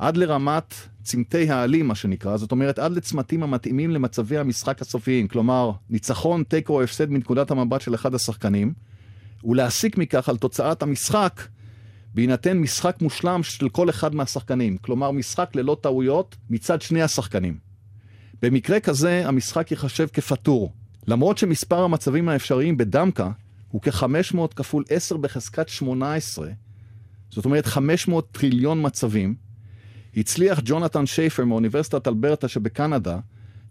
עד 0.00 0.16
לרמת 0.16 0.74
צמתי 1.02 1.50
העלים, 1.50 1.88
מה 1.88 1.94
שנקרא, 1.94 2.36
זאת 2.36 2.52
אומרת, 2.52 2.78
עד 2.78 2.92
לצמתים 2.92 3.42
המתאימים 3.42 3.90
למצבי 3.90 4.38
המשחק 4.38 4.82
הסופיים, 4.82 5.28
כלומר, 5.28 5.70
ניצחון, 5.90 6.42
תיקו 6.42 6.72
או 6.72 6.82
הפסד 6.82 7.10
מנקודת 7.10 7.50
המבט 7.50 7.80
של 7.80 7.94
אחד 7.94 8.14
השחקנים, 8.14 8.72
ולהסיק 9.44 9.98
מכך 9.98 10.28
על 10.28 10.36
תוצאת 10.36 10.82
המשחק, 10.82 11.42
בהינתן 12.14 12.58
משחק 12.58 12.96
מושלם 13.02 13.42
של 13.42 13.68
כל 13.68 13.90
אחד 13.90 14.14
מהשחקנים, 14.14 14.76
כלומר, 14.76 15.10
משחק 15.10 15.56
ללא 15.56 15.76
טעויות 15.80 16.36
מצד 16.50 16.82
שני 16.82 17.02
השחקנים. 17.02 17.58
במקרה 18.42 18.80
כזה 18.80 19.22
המשחק 19.26 19.70
ייחשב 19.70 20.06
כפטור. 20.12 20.72
למרות 21.06 21.38
שמספר 21.38 21.82
המצבים 21.82 22.28
האפשריים 22.28 22.76
בדמקה 22.76 23.30
הוא 23.68 23.82
כ-500 23.82 24.38
כפול 24.56 24.84
10 24.88 25.16
בחזקת 25.16 25.68
18, 25.68 26.48
זאת 27.30 27.44
אומרת 27.44 27.66
500 27.66 28.28
טריליון 28.32 28.86
מצבים, 28.86 29.49
הצליח 30.16 30.60
ג'ונתן 30.64 31.06
שייפר 31.06 31.44
מאוניברסיטת 31.44 32.08
אלברטה 32.08 32.48
שבקנדה 32.48 33.18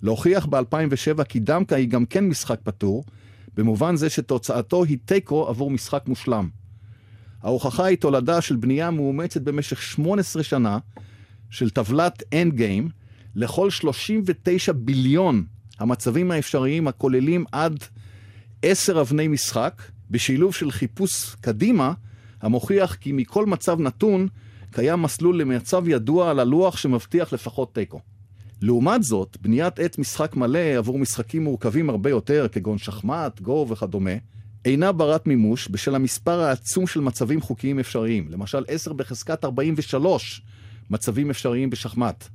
להוכיח 0.02 0.46
ב-2007 0.46 1.24
כי 1.24 1.40
דמקה 1.40 1.76
היא 1.76 1.90
גם 1.90 2.06
כן 2.06 2.28
משחק 2.28 2.60
פטור, 2.64 3.04
במובן 3.54 3.96
זה 3.96 4.10
שתוצאתו 4.10 4.84
היא 4.84 4.98
תיקו 5.06 5.48
עבור 5.48 5.72
משחק 5.72 6.04
מושלם. 6.08 6.50
ההוכחה 7.44 7.86
היא 7.86 7.98
תולדה 7.98 8.42
של 8.42 8.56
בנייה 8.56 8.92
מאומצת 8.92 9.42
במשך 9.42 9.82
18 9.82 10.44
שנה 10.44 10.78
של 11.50 11.70
טבלת 11.70 12.24
אנד 12.34 12.54
גיים, 12.54 12.90
לכל 13.36 13.70
39 13.70 14.72
ביליון 14.72 15.46
המצבים 15.80 16.32
האפשריים 16.32 16.88
הכוללים 16.88 17.46
עד 17.52 17.84
10 18.62 19.02
אבני 19.02 19.28
משחק, 19.28 19.82
בשילוב 20.12 20.54
של 20.54 20.72
חיפוש 20.72 21.36
קדימה, 21.42 21.94
המוכיח 22.42 22.96
כי 22.96 23.12
מכל 23.12 23.46
מצב 23.46 23.80
נתון 23.80 24.28
קיים 24.72 25.02
מסלול 25.02 25.42
למצב 25.42 25.88
ידוע 25.88 26.30
על 26.30 26.40
הלוח 26.40 26.78
שמבטיח 26.78 27.34
לפחות 27.34 27.76
תיקו. 27.76 28.00
לעומת 28.62 29.04
זאת, 29.04 29.38
בניית 29.42 29.80
עת 29.80 29.98
משחק 30.00 30.36
מלא 30.36 30.60
עבור 30.78 31.00
משחקים 31.00 31.44
מורכבים 31.44 31.90
הרבה 31.90 32.10
יותר, 32.10 32.48
כגון 32.52 32.78
שחמט, 32.78 33.42
גו 33.42 33.66
וכדומה, 33.70 34.12
אינה 34.66 34.92
ברת 34.92 35.28
מימוש 35.28 35.68
בשל 35.72 35.96
המספר 35.96 36.40
העצום 36.40 36.88
של 36.88 37.00
מצבים 37.00 37.42
חוקיים 37.42 37.80
אפשריים, 37.80 38.28
למשל 38.30 38.64
10 38.68 38.94
בחזקת 38.94 39.46
43 39.46 40.42
מצבים 40.90 41.30
אפשריים 41.30 41.70
בשחמט. 41.70 42.28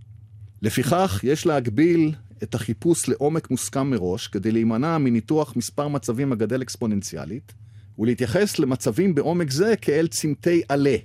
לפיכך, 0.62 1.20
יש 1.22 1.46
להגביל 1.46 2.12
את 2.42 2.54
החיפוש 2.54 3.08
לעומק 3.08 3.50
מוסכם 3.50 3.90
מראש, 3.90 4.26
כדי 4.26 4.52
להימנע 4.52 4.98
מניתוח 4.98 5.56
מספר 5.56 5.88
מצבים 5.88 6.32
הגדל 6.32 6.62
אקספוננציאלית, 6.62 7.52
ולהתייחס 7.98 8.58
למצבים 8.58 9.14
בעומק 9.14 9.50
זה 9.50 9.74
כאל 9.80 10.06
צמתי 10.06 10.62
עלה. 10.68 10.96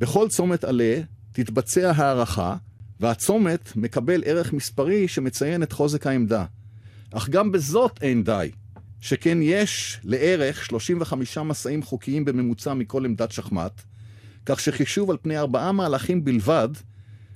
בכל 0.00 0.28
צומת 0.28 0.64
עלה 0.64 1.00
תתבצע 1.32 1.92
הערכה, 1.96 2.56
והצומת 3.00 3.76
מקבל 3.76 4.22
ערך 4.26 4.52
מספרי 4.52 5.08
שמציין 5.08 5.62
את 5.62 5.72
חוזק 5.72 6.06
העמדה. 6.06 6.44
אך 7.12 7.28
גם 7.28 7.52
בזאת 7.52 8.02
אין 8.02 8.24
די, 8.24 8.50
שכן 9.00 9.38
יש 9.42 10.00
לערך 10.04 10.64
35 10.64 11.38
מסעים 11.38 11.82
חוקיים 11.82 12.24
בממוצע 12.24 12.74
מכל 12.74 13.04
עמדת 13.04 13.32
שחמט, 13.32 13.82
כך 14.46 14.60
שחישוב 14.60 15.10
על 15.10 15.16
פני 15.22 15.38
ארבעה 15.38 15.72
מהלכים 15.72 16.24
בלבד, 16.24 16.68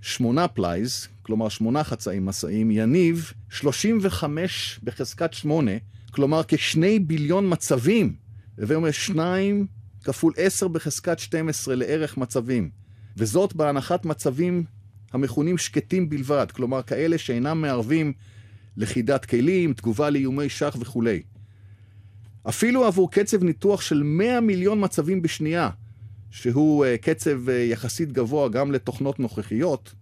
שמונה 0.00 0.48
plies, 0.48 1.08
כלומר 1.22 1.48
שמונה 1.48 1.84
חצאי 1.84 2.26
מסעים, 2.26 2.70
יניב 2.70 3.32
35 3.50 4.80
בחזקת 4.82 5.32
8, 5.32 5.72
כלומר 6.10 6.42
כשני 6.48 6.98
ביליון 6.98 7.52
מצבים. 7.52 8.14
הווי 8.58 8.76
אומר 8.76 8.90
שניים 8.90 9.66
כפול 10.04 10.32
עשר 10.36 10.68
בחזקת 10.68 11.18
12 11.18 11.74
לערך 11.74 12.16
מצבים. 12.16 12.70
וזאת 13.16 13.54
בהנחת 13.54 14.04
מצבים 14.04 14.64
המכונים 15.12 15.58
שקטים 15.58 16.08
בלבד, 16.08 16.46
כלומר 16.52 16.82
כאלה 16.82 17.18
שאינם 17.18 17.60
מערבים 17.60 18.12
לכידת 18.76 19.24
כלים, 19.24 19.72
תגובה 19.72 20.10
לאיומי 20.10 20.48
שח 20.48 20.76
וכולי. 20.80 21.22
אפילו 22.48 22.84
עבור 22.84 23.10
קצב 23.10 23.44
ניתוח 23.44 23.80
של 23.80 24.02
100 24.02 24.40
מיליון 24.40 24.84
מצבים 24.84 25.22
בשנייה, 25.22 25.70
שהוא 26.30 26.84
uh, 26.84 26.98
קצב 26.98 27.48
uh, 27.48 27.50
יחסית 27.50 28.12
גבוה 28.12 28.48
גם 28.48 28.72
לתוכנות 28.72 29.20
נוכחיות, 29.20 29.94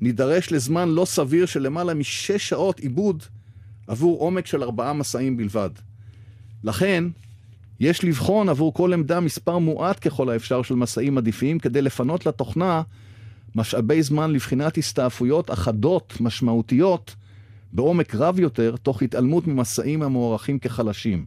נידרש 0.00 0.52
לזמן 0.52 0.88
לא 0.88 1.04
סביר 1.04 1.46
של 1.46 1.62
למעלה 1.62 1.94
משש 1.94 2.48
שעות 2.48 2.80
עיבוד 2.80 3.22
עבור 3.86 4.20
עומק 4.20 4.46
של 4.46 4.62
ארבעה 4.62 4.92
מסעים 4.92 5.36
בלבד. 5.36 5.70
לכן, 6.64 7.04
יש 7.80 8.04
לבחון 8.04 8.48
עבור 8.48 8.74
כל 8.74 8.92
עמדה 8.92 9.20
מספר 9.20 9.58
מועט 9.58 10.06
ככל 10.06 10.28
האפשר 10.30 10.62
של 10.62 10.74
מסעים 10.74 11.18
עדיפים 11.18 11.58
כדי 11.58 11.82
לפנות 11.82 12.26
לתוכנה 12.26 12.82
משאבי 13.54 14.02
זמן 14.02 14.30
לבחינת 14.30 14.78
הסתעפויות 14.78 15.50
אחדות, 15.50 16.14
משמעותיות, 16.20 17.14
בעומק 17.72 18.14
רב 18.14 18.38
יותר, 18.38 18.74
תוך 18.82 19.02
התעלמות 19.02 19.46
ממסעים 19.46 20.02
המוערכים 20.02 20.58
כחלשים. 20.58 21.24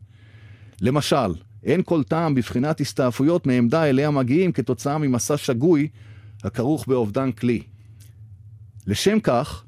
למשל, 0.81 1.33
אין 1.63 1.81
כל 1.85 2.03
טעם 2.03 2.35
בבחינת 2.35 2.81
הסתעפויות 2.81 3.47
מעמדה 3.47 3.85
אליה 3.85 4.11
מגיעים 4.11 4.51
כתוצאה 4.51 4.97
ממסע 4.97 5.37
שגוי 5.37 5.87
הכרוך 6.43 6.87
באובדן 6.87 7.31
כלי. 7.31 7.61
לשם 8.87 9.19
כך, 9.19 9.63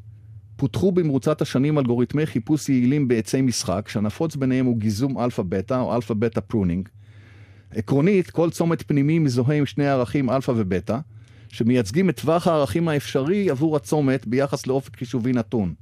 פותחו 0.60 0.92
במרוצת 0.92 1.42
השנים 1.42 1.80
אלגוריתמי 1.80 2.25
חיפוש 2.25 2.70
יעילים 2.70 3.08
בעצי 3.08 3.42
משחק, 3.42 3.89
שהנפוץ 3.89 4.36
ביניהם 4.36 4.66
הוא 4.66 4.78
גיזום 4.78 5.20
אלפא-בטא 5.20 5.80
או 5.80 5.96
alpha-beta 5.96 6.41
pruning. 6.41 6.89
עקרונית, 7.72 8.30
כל 8.30 8.50
צומת 8.50 8.84
פנימי 8.88 9.20
מזוהה 9.20 9.58
עם 9.58 9.66
שני 9.66 9.88
ערכים 9.88 10.30
אלפא 10.30 10.51
ובטא, 10.56 10.98
שמייצגים 11.50 12.10
את 12.10 12.20
טווח 12.20 12.48
הערכים 12.48 12.88
האפשרי 12.88 13.50
עבור 13.50 13.75
הצומת 13.75 14.28
ביחס 14.28 14.68
לאופק 14.68 14.98
חישובי 14.98 15.32
נתון. 15.34 15.74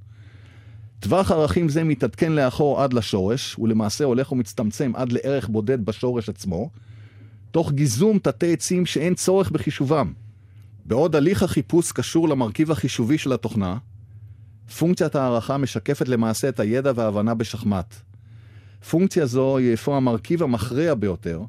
טווח 0.99 1.31
ערכים 1.31 1.69
זה 1.69 1.83
מתעדכן 1.83 2.31
לאחור 2.31 2.81
עד 2.81 2.93
לשורש, 2.93 3.59
ולמעשה 3.59 4.03
הולך 4.03 4.31
ומצטמצם 4.31 4.91
עד 4.95 5.11
לערך 5.11 5.49
בודד 5.49 5.85
בשורש 5.85 6.29
עצמו, 6.29 6.69
תוך 7.51 7.71
גיזום 7.71 8.19
תתי 8.19 8.53
עצים 8.53 8.85
שאין 8.85 9.15
צורך 9.15 9.51
בחישובם. 9.51 10.13
בעוד 10.85 11.15
הליך 11.15 11.43
החיפוש 11.43 11.91
קשור 11.91 12.29
למרכיב 12.29 12.71
החישובי 12.71 13.17
של 13.17 13.33
התוכנה, 13.33 13.77
פונקציית 14.77 15.15
הערכה 15.15 15.57
משקפת 15.57 16.07
למעשה 16.07 16.49
את 16.49 16.59
הידע 16.59 16.91
וההבנה 16.95 17.33
בשחמט. 17.33 17.95
פונקציה 18.89 19.25
זו 19.25 19.57
היא 19.57 19.73
אפוא 19.73 19.95
המרכיב 19.95 20.43
המכריע 20.43 20.93
ביותר, 20.93 21.41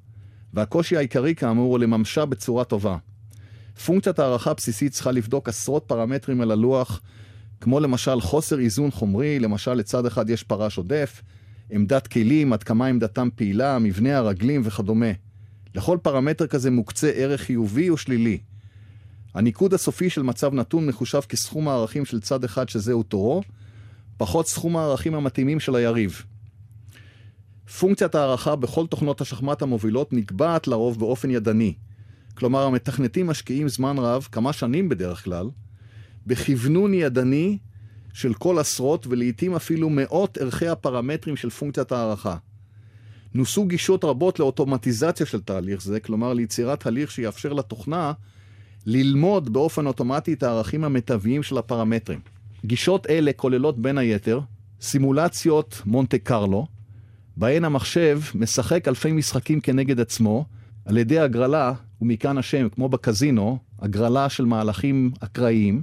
והקושי 0.54 0.96
העיקרי 0.96 1.34
כאמור 1.34 1.72
הוא 1.72 1.78
לממשה 1.78 2.25
בצורה 2.25 2.64
טובה. 2.64 2.96
פונקציית 3.87 4.18
הערכה 4.18 4.54
בסיסית 4.54 4.92
צריכה 4.92 5.10
לבדוק 5.10 5.48
עשרות 5.48 5.84
פרמטרים 5.87 6.40
על 6.40 6.50
הלוח, 6.50 7.00
כמו 7.60 7.80
למשל 7.80 8.20
חוסר 8.20 8.58
איזון 8.58 8.90
חומרי, 8.90 9.38
למשל 9.38 9.75
לצד 9.75 10.06
אחד 10.06 10.30
יש 10.30 10.42
פרש 10.42 10.78
עודף, 10.78 11.22
עמדת 11.70 12.06
כלים, 12.06 12.52
עד 12.52 12.62
כמה 12.62 12.87
עמדתם 12.87 13.28
פעילה, 13.34 13.78
מבנה 13.78 14.16
הרגלים 14.16 14.62
וכדומה. 14.64 15.12
לכל 15.75 15.98
פרמטר 16.02 16.46
כזה 16.46 16.70
מוקצה 16.70 17.10
ערך 17.10 17.40
חיובי 17.40 17.88
או 17.88 17.96
שלילי. 17.96 18.38
הניקוד 19.35 19.75
הסופי 19.75 20.11
של 20.11 20.23
מצב 20.23 20.54
נתון 20.54 20.87
מחושב 20.87 21.20
כסכום 21.20 21.68
הערכים 21.68 22.04
של 22.04 22.20
צד 22.20 22.44
אחד 22.44 22.68
שזהו 22.68 23.02
תורו, 23.02 23.42
פחות 24.16 24.49
סכום 24.49 24.76
הערכים 24.76 25.14
המתאימים 25.14 25.61
של 25.61 25.75
היריב. 25.75 26.23
פונקציית 27.78 28.14
הערכה 28.14 28.56
בכל 28.56 28.87
תוכנות 28.87 29.20
השחמט 29.20 29.62
המובילות 29.62 30.12
נקבעת 30.12 30.68
לרוב 30.68 30.99
באופן 30.99 31.30
ידני. 31.30 31.75
כלומר, 32.35 32.62
המתכנתים 32.62 33.26
משקיעים 33.26 33.68
זמן 33.68 33.99
רב, 33.99 34.28
כמה 34.32 34.52
שנים 34.52 34.88
בדרך 34.88 35.25
כלל, 35.25 35.50
בכוונון 36.26 36.94
ידני 36.94 37.59
של 38.12 38.35
כל 38.35 38.59
עשרות 38.59 39.07
ולעיתים 39.07 39.55
אפילו 39.55 39.90
מאות 39.90 40.38
ערכי 40.38 40.68
הפרמטרים 40.68 41.37
של 41.37 41.50
פונקציית 41.50 41.92
הערכה. 41.92 42.37
נוסו 43.35 43.66
גישות 43.66 44.05
רבות 44.05 44.38
לאוטומטיזציה 44.38 45.26
של 45.26 45.40
תהליך 45.40 45.83
זה, 45.83 46.00
כלומר 46.00 46.33
ליצירת 46.33 46.87
הליך 46.87 47.11
שיאפשר 47.11 47.52
לתוכנה 47.52 48.12
ללמוד 48.90 49.53
באופן 49.53 49.87
אוטומטי 49.87 50.33
את 50.33 50.42
הערכים 50.42 50.85
המיטביים 50.85 51.42
של 51.42 51.59
הפרמטרים. 51.59 52.20
גישות 52.64 53.07
אלה 53.11 53.33
כוללות 53.33 53.79
בין 53.79 53.98
היתר 53.98 54.40
סימולציות 54.81 55.83
מונטה 55.87 56.18
קרלו, 56.18 56.66
בהן 57.37 57.64
המחשב 57.64 58.20
משחק 58.35 58.88
אלפי 58.88 59.12
משחקים 59.12 59.61
כנגד 59.61 60.01
עצמו, 60.01 60.44
על 60.85 60.98
ידי 60.98 61.18
הגרלה, 61.18 61.72
ומכאן 62.03 62.38
השם, 62.38 62.68
כמו 62.68 62.88
בקזינו, 62.88 63.59
הגרלה 63.79 64.29
של 64.29 64.44
מהלכים 64.44 65.11
אקראיים, 65.20 65.83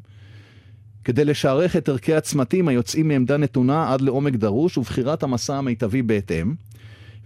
כדי 1.04 1.26
לשערך 1.26 1.76
את 1.76 1.90
ערכי 1.90 2.14
הצמתים 2.16 2.68
היוצאים 2.68 3.08
מעמדה 3.08 3.38
נתונה 3.38 3.94
עד 3.94 4.02
לעומק 4.02 4.34
דרוש 4.34 4.78
ובחירת 4.78 5.24
המסע 5.24 5.56
המיטבי 5.56 6.02
בהתאם, 6.02 6.54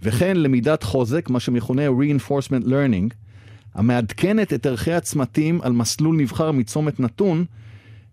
וכן 0.02 0.36
למידת 0.36 0.82
חוזק, 0.82 1.30
מה 1.30 1.40
שמכונה 1.40 1.82
reinforcement 1.88 2.64
learning, 2.64 3.14
המעדכנת 3.74 4.52
את 4.52 4.66
ערכי 4.66 4.92
הצמתים 4.92 5.60
על 5.62 5.72
מסלול 5.72 6.16
נבחר 6.16 6.52
מצומת 6.52 7.00
נתון, 7.00 7.44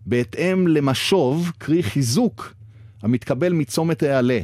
בהתאם 0.06 0.68
למשוב, 0.68 1.52
קרי 1.58 1.82
חיזוק, 1.82 2.54
המתקבל 3.02 3.52
מצומת 3.52 4.02
העלה. 4.02 4.40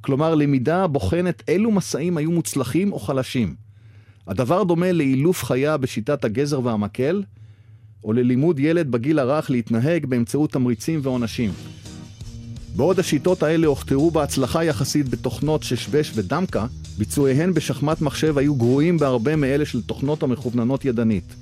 כלומר, 0.00 0.34
למידה 0.34 0.86
בוחנת 0.86 1.42
אילו 1.48 1.70
מסעים 1.70 2.16
היו 2.16 2.30
מוצלחים 2.30 2.92
או 2.92 2.98
חלשים. 2.98 3.54
הדבר 4.26 4.64
דומה 4.64 4.92
לאילוף 4.92 5.44
חיה 5.44 5.76
בשיטת 5.76 6.24
הגזר 6.24 6.60
והמקל, 6.64 7.22
או 8.04 8.12
ללימוד 8.12 8.58
ילד 8.58 8.90
בגיל 8.90 9.18
הרך 9.18 9.50
להתנהג 9.50 10.06
באמצעות 10.06 10.52
תמריצים 10.52 11.00
ועונשים. 11.02 11.50
בעוד 12.76 12.98
השיטות 12.98 13.42
האלה 13.42 13.66
הוכתרו 13.66 14.10
בהצלחה 14.10 14.64
יחסית 14.64 15.08
בתוכנות 15.08 15.62
ששבש 15.62 16.12
ודמקה, 16.14 16.66
ביצועיהן 16.98 17.54
בשחמט 17.54 18.00
מחשב 18.00 18.38
היו 18.38 18.54
גרועים 18.54 18.98
בהרבה 18.98 19.36
מאלה 19.36 19.66
של 19.66 19.82
תוכנות 19.82 20.22
המכווננות 20.22 20.84
ידנית. 20.84 21.34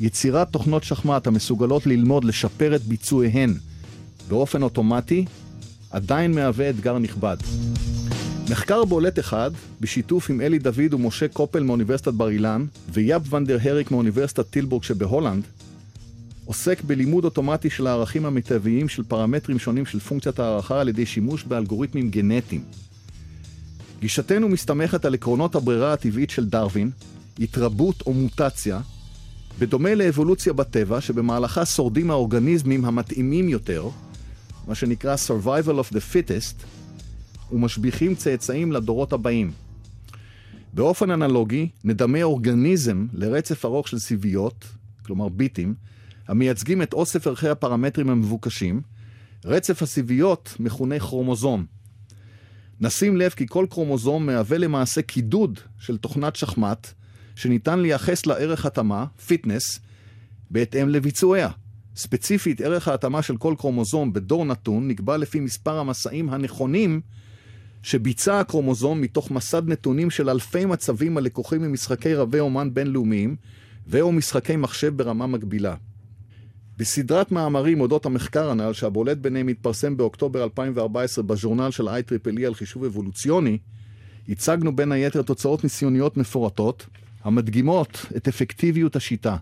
יצירת 0.00 0.48
תוכנות 0.50 0.84
שחמט 0.84 1.26
המסוגלות 1.26 1.86
ללמוד 1.86 2.24
לשפר 2.24 2.74
את 2.74 2.82
ביצועיהן 2.82 3.54
באופן 4.28 4.62
אוטומטי, 4.62 5.24
עדיין 5.90 6.34
מהווה 6.34 6.70
אתגר 6.70 6.98
נכבד. 6.98 7.36
מחקר 8.50 8.84
בולט 8.84 9.18
אחד, 9.18 9.50
בשיתוף 9.80 10.30
עם 10.30 10.40
אלי 10.40 10.58
דוד 10.58 10.94
ומשה 10.94 11.28
קופל 11.28 11.62
מאוניברסיטת 11.62 12.12
בר 12.12 12.28
אילן 12.28 12.66
ויאב 12.92 13.34
ונדר 13.34 13.58
הריק 13.62 13.90
מאוניברסיטת 13.90 14.50
טילבורג 14.50 14.82
שבהולנד, 14.82 15.44
עוסק 16.52 16.82
בלימוד 16.82 17.24
אוטומטי 17.24 17.70
של 17.70 17.86
הערכים 17.86 18.26
המיטביים 18.26 18.88
של 18.88 19.02
פרמטרים 19.02 19.58
שונים 19.58 19.86
של 19.86 20.00
פונקציית 20.00 20.38
הערכה 20.38 20.80
על 20.80 20.88
ידי 20.88 21.06
שימוש 21.06 21.44
באלגוריתמים 21.44 22.10
גנטיים. 22.10 22.64
גישתנו 24.00 24.48
מסתמכת 24.48 25.04
על 25.04 25.14
עקרונות 25.14 25.54
הברירה 25.54 25.92
הטבעית 25.92 26.30
של 26.30 26.48
דרווין, 26.48 26.90
התרבות 27.40 28.02
או 28.06 28.12
מוטציה, 28.12 28.80
בדומה 29.58 29.94
לאבולוציה 29.94 30.52
בטבע, 30.52 31.00
שבמהלכה 31.00 31.66
שורדים 31.66 32.10
האורגניזמים 32.10 32.84
המתאימים 32.84 33.48
יותר, 33.48 33.88
מה 34.66 34.74
שנקרא 34.74 35.16
survival 35.26 35.90
of 35.90 35.92
the 35.92 36.00
fittest, 36.12 36.64
ומשביחים 37.52 38.14
צאצאים 38.14 38.72
לדורות 38.72 39.12
הבאים. 39.12 39.52
באופן 40.72 41.10
אנלוגי, 41.10 41.68
נדמה 41.84 42.22
אורגניזם 42.22 43.06
לרצף 43.12 43.64
ארוך 43.64 43.88
של 43.88 43.98
סיביות, 43.98 44.64
כלומר 45.06 45.28
ביטים, 45.28 45.74
המייצגים 46.28 46.82
את 46.82 46.92
אוסף 46.92 47.26
ערכי 47.26 47.48
הפרמטרים 47.48 48.10
המבוקשים, 48.10 48.80
רצף 49.44 49.82
הסיביות 49.82 50.56
מכונה 50.60 50.98
כרומוזום. 50.98 51.66
נשים 52.80 53.16
לב 53.16 53.30
כי 53.30 53.46
כל 53.48 53.66
כרומוזום 53.70 54.26
מהווה 54.26 54.58
למעשה 54.58 55.02
קידוד 55.02 55.60
של 55.78 55.96
תוכנת 55.96 56.36
שחמט, 56.36 56.92
שניתן 57.36 57.78
לייחס 57.78 58.26
לה 58.26 58.34
ערך 58.34 58.66
התאמה, 58.66 59.06
fitness, 59.26 59.80
בהתאם 60.50 60.88
לביצועיה. 60.88 61.48
ספציפית, 61.96 62.60
ערך 62.60 62.88
ההתאמה 62.88 63.22
של 63.22 63.36
כל 63.36 63.54
כרומוזום 63.58 64.12
בדור 64.12 64.44
נתון 64.44 64.88
נקבע 64.88 65.16
לפי 65.16 65.40
מספר 65.40 65.78
המסעים 65.78 66.28
הנכונים 66.30 67.00
שביצע 67.82 68.40
הכרומוזום 68.40 69.00
מתוך 69.00 69.30
מסד 69.30 69.68
נתונים 69.68 70.10
של 70.10 70.30
אלפי 70.30 70.64
מצבים 70.64 71.18
הלקוחים 71.18 71.62
ממשחקי 71.62 72.14
רבי 72.14 72.40
אומן 72.40 72.74
בינלאומיים 72.74 73.36
ו/או 73.86 74.12
משחקי 74.12 74.56
מחשב 74.56 74.96
ברמה 74.96 75.26
מקבילה. 75.26 75.74
בסדרת 76.76 77.32
מאמרים 77.32 77.80
אודות 77.80 78.06
המחקר 78.06 78.50
הנ"ל, 78.50 78.72
שהבולט 78.72 79.18
ביניהם 79.18 79.48
התפרסם 79.48 79.96
באוקטובר 79.96 80.44
2014 80.44 81.24
בז'ורנל 81.24 81.70
של 81.70 81.88
IEEE 81.88 82.42
על 82.46 82.54
חישוב 82.54 82.84
אבולוציוני, 82.84 83.58
הצגנו 84.28 84.76
בין 84.76 84.92
היתר 84.92 85.22
תוצאות 85.22 85.64
ניסיוניות 85.64 86.16
מפורטות, 86.16 86.86
המדגימות 87.24 88.06
את 88.16 88.28
אפקטיביות 88.28 88.96
השיטה. 88.96 89.36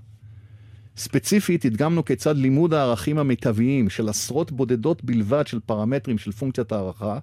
ספציפית 0.96 1.64
הדגמנו 1.64 2.04
כיצד 2.04 2.36
לימוד 2.36 2.74
הערכים 2.74 3.18
המיטביים 3.18 3.90
של 3.90 4.08
עשרות 4.08 4.52
בודדות 4.52 5.04
בלבד 5.04 5.46
של 5.46 5.60
פרמטרים 5.60 6.18
של 6.18 6.32
פונקציית 6.32 6.72
הערכה, 6.72 7.18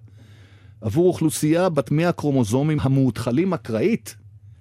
עבור 0.82 1.08
אוכלוסייה 1.08 1.70
בת 1.70 1.92
100 1.92 2.12
קרומוזומים 2.12 2.78
המאותחלים 2.82 3.54
אקראית, 3.54 4.16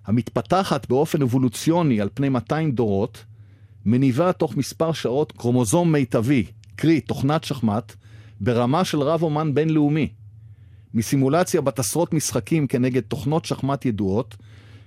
המתפתחת 0.07 0.89
באופן 0.89 1.23
אבולוציוני 1.23 2.01
על 2.01 2.09
פני 2.15 2.29
200 2.29 2.73
דורות, 2.73 3.25
מניבה 3.87 4.33
תוך 4.33 4.57
מספר 4.57 4.93
שעות 4.93 5.33
כרומוזום 5.33 5.93
מיטבי, 5.93 6.45
קרי 6.77 7.01
תוכנת 7.01 7.45
שחמט, 7.45 7.93
ברמה 8.41 8.85
של 8.85 9.01
רב 9.01 9.23
אומן 9.23 9.55
בינלאומי. 9.55 10.09
מסימולציה 10.95 11.61
בת 11.61 11.79
עשרות 11.79 12.15
משחקים 12.15 12.67
כנגד 12.67 13.01
תוכנות 13.01 13.45
שחמט 13.45 13.85
ידועות, 13.87 14.37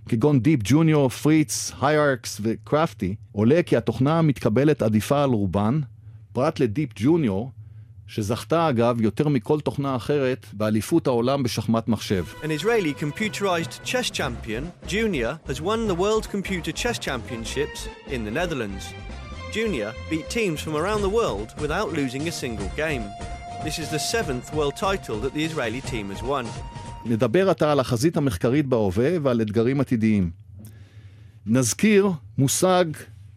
כגון 0.10 0.40
Deep 0.40 0.60
Junior, 0.64 1.10
Fritz, 1.10 1.72
Hiarcs 1.82 2.42
ו 2.44 2.53
Crafty, 2.53 3.16
עולה 3.32 3.64
כי 3.64 3.78
התוכנה 3.78 4.22
מתקבלת 4.22 4.82
עדיפה 4.82 5.24
על 5.24 5.30
רובן, 5.30 5.80
פרט 6.34 6.60
ל 6.60 6.66
Deep 6.66 6.90
Junior, 6.96 7.52
שזכתה 8.10 8.70
אגב 8.70 9.02
יותר 9.02 9.28
מכל 9.28 9.60
תוכנה 9.60 9.96
אחרת 9.96 10.46
באליפות 10.54 11.08
העולם 11.08 11.44
בשחמט 11.44 11.88
מחשב. 11.88 12.26
An 12.42 12.52
Israeli 12.62 12.94
computerized 13.04 13.84
chess 13.84 14.10
champion, 14.10 14.64
Junior, 14.88 15.32
has 15.50 15.62
won 15.62 15.88
the 15.88 16.00
World 16.04 16.26
Computer 16.36 16.72
Chess 16.82 16.98
Championships 17.08 17.80
in 18.08 18.22
the 18.28 18.34
Netherlands. 18.40 18.84
Junior 19.58 19.90
beat 20.10 20.28
teams 20.38 20.60
from 20.66 20.76
around 20.82 21.02
the 21.08 21.14
world 21.20 21.50
without 21.64 21.90
losing 22.00 22.24
a 22.32 22.34
single 22.44 22.72
game. 22.84 23.04
This 23.66 23.78
is 23.84 23.88
the 23.96 24.04
seventh 24.14 24.48
world 24.58 24.76
title 24.88 25.18
that 25.24 25.34
the 25.38 25.44
Israeli 25.50 25.82
team 25.92 26.06
has 26.14 26.24
won. 26.24 26.46
נדבר 27.06 27.50
עתה 27.50 27.72
על 27.72 27.80
החזית 27.80 28.18
המחקרית 28.18 28.66
בהווה 28.66 29.10
ועל 29.22 29.42
אתגרים 29.42 29.82
עתידיים. 29.82 30.32
נזכיר 31.46 32.10
מושג 32.38 32.86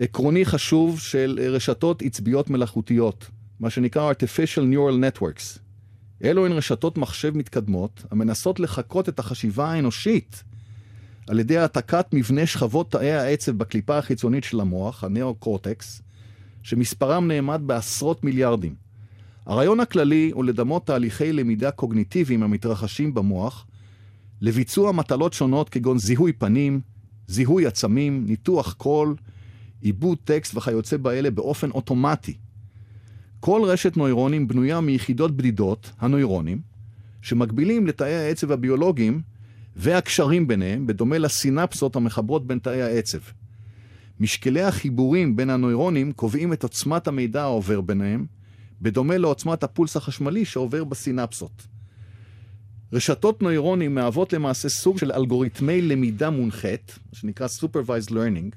עקרוני 0.01 0.45
חשוב 0.45 1.01
של 1.01 1.39
רשתות 1.53 2.03
עצביות 2.03 2.51
מלאכותיות, 2.51 3.31
מה 3.63 3.71
שנקרא 3.71 4.13
artificial 4.13 4.63
neural 4.73 5.19
networks. 5.19 5.59
אלו 6.25 6.47
הן 6.47 6.53
רשתות 6.53 6.99
מחשב 6.99 7.37
מתקדמות 7.37 8.05
המנסות 8.11 8.61
לחקות 8.61 9.09
את 9.09 9.19
החשיבה 9.19 9.71
האנושית 9.71 10.43
על 11.29 11.39
ידי 11.39 11.59
העתקת 11.59 12.07
מבנה 12.13 12.47
שכבות 12.47 12.91
תאי 12.91 13.13
העצב 13.13 13.53
בקליפה 13.53 13.99
החיצונית 13.99 14.45
של 14.45 14.61
המוח, 14.61 15.05
הנאו-קורטקס, 15.05 16.03
שמספרם 16.63 17.29
נאמד 17.29 17.61
בעשרות 17.67 18.25
מיליארדים. 18.25 18.75
הרעיון 19.47 19.81
הכללי 19.81 20.31
הוא 20.35 20.45
לדמות 20.45 20.87
תהליכי 20.87 21.33
למידה 21.33 21.71
קוגניטיביים 21.71 22.43
המתרחשים 22.43 23.15
במוח 23.15 23.67
לביצוע 24.41 24.93
מטלות 24.93 25.33
שונות 25.33 25.69
כגון 25.69 25.99
זיהוי 25.99 26.33
פנים, 26.33 26.81
זיהוי 27.27 27.67
עצמים, 27.67 28.25
ניתוח 28.27 28.73
קול, 28.73 29.17
עיבוד 29.81 30.19
טקסט 30.25 30.57
וכיוצא 30.57 30.97
באלה 30.97 31.31
באופן 31.31 31.71
אוטומטי. 31.71 32.37
כל 33.45 33.63
רשת 33.65 33.97
נוירונים 33.97 34.49
בנויה 34.49 34.81
מיחידות 34.81 35.37
בדידות, 35.37 35.93
הנוירונים, 35.99 36.61
שמקבילים 37.23 37.87
לתאי 37.87 38.15
העצב 38.15 38.53
הביולוגיים 38.53 39.21
והקשרים 39.77 40.49
ביניהם, 40.49 40.87
בדומה 40.87 41.19
לסינפסות 41.19 41.97
המחברות 41.97 42.47
בין 42.47 42.59
תאי 42.59 42.83
העצב. 42.83 43.19
משקלי 44.21 44.63
החיבורים 44.63 45.37
בין 45.37 45.51
הנוירונים 45.51 46.13
קובעים 46.13 46.53
את 46.53 46.63
עוצמת 46.63 47.09
המידע 47.09 47.43
העובר 47.43 47.81
ביניהם, 47.81 48.27
בדומה 48.83 49.19
לעוצמת 49.19 49.63
הפולס 49.63 49.97
החשמלי 49.97 50.45
שעובר 50.45 50.85
בסינפסות. 50.85 51.67
רשתות 52.93 53.43
נוירונים 53.43 53.95
מהוות 53.95 54.33
למעשה 54.33 54.69
סוג 54.69 54.99
של 54.99 55.13
אלגוריתמי 55.13 55.83
למידה 55.83 56.31
מונחית, 56.31 56.99
שנקרא 57.13 57.47
Supervised 57.47 58.11
Learning. 58.11 58.57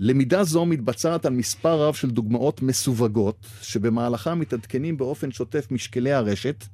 למידה 0.00 0.44
זו 0.44 0.66
מתבצעת 0.66 1.26
על 1.26 1.32
מספר 1.32 1.82
רב 1.82 1.94
של 1.94 2.10
דוגמאות 2.10 2.62
מסווגות, 2.62 3.46
שבמהלכה 3.62 4.34
מתעדכנים 4.34 4.96
באופן 4.96 5.32
שוטף 5.32 5.66
משקלי 5.70 6.12
הרשת, 6.12 6.64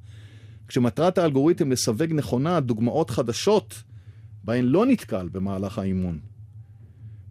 כשמטרת 0.67 1.17
האלגוריתם 1.17 1.71
לסווג 1.71 2.13
נכונה 2.13 2.59
דוגמאות 2.59 3.09
חדשות 3.09 3.83
בהן 4.43 4.65
לא 4.65 4.85
נתקל 4.85 5.29
במהלך 5.31 5.79
האימון. 5.79 6.19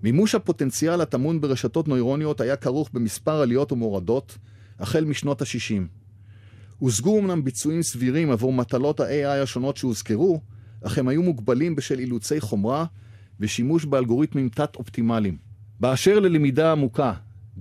מימוש 0.03 0.35
הפוטנציאל 0.35 1.01
הטמון 1.01 1.41
ברשתות 1.41 1.89
נוירוניות 1.89 2.41
היה 2.41 2.57
כרוך 2.57 2.91
במספר 2.93 3.41
עליות 3.41 3.73
ומורדות, 3.73 4.39
החל 4.79 5.05
משנות 5.05 5.43
ה-60. 5.43 5.83
הושגו 6.79 7.19
אמנם 7.19 7.45
ביצועים 7.45 7.83
סבירים 7.83 8.31
עבור 8.31 8.53
מטלות 8.53 9.01
ה-AI 9.01 9.43
השונות 9.43 9.77
שהוזכרו, 9.77 10.41
אך 10.83 10.99
הם 10.99 11.09
היו 11.09 11.23
מוגבלים 11.23 11.77
בשל 11.77 11.99
אילוצי 11.99 12.41
חומרה 12.41 12.85
ושימוש 13.41 13.85
באלגוריתמים 13.85 14.49
תת-אופטימליים. 14.49 15.52
באשר 15.83 16.19
ללמידה 16.21 16.73
עמוקה, 16.73 17.13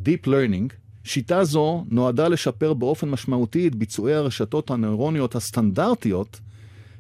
Deep 0.05 0.27
Learning, 0.27 0.73
שיטה 1.03 1.43
זו 1.43 1.86
נועדה 1.89 2.27
לשפר 2.27 2.73
באופן 2.73 3.10
משמעותי 3.10 3.67
את 3.67 3.75
ביצועי 3.75 4.13
הרשתות 4.13 4.71
הנוירוניות 4.71 5.36
הסטנדרטיות 5.36 6.39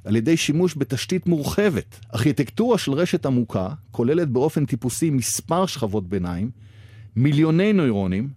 על 0.05 0.15
ידי 0.15 0.37
שימוש 0.37 0.73
בתשתית 0.77 1.27
מורחבת. 1.27 1.99
ארכיטקטורה 2.13 2.77
של 2.77 2.91
רשת 2.91 3.25
עמוקה 3.25 3.69
כוללת 3.91 4.29
באופן 4.29 4.65
טיפוסי 4.65 5.09
מספר 5.09 5.65
שכבות 5.65 6.09
ביניים, 6.09 6.51
מיליוני 7.15 7.73
נוירונים 7.73 8.29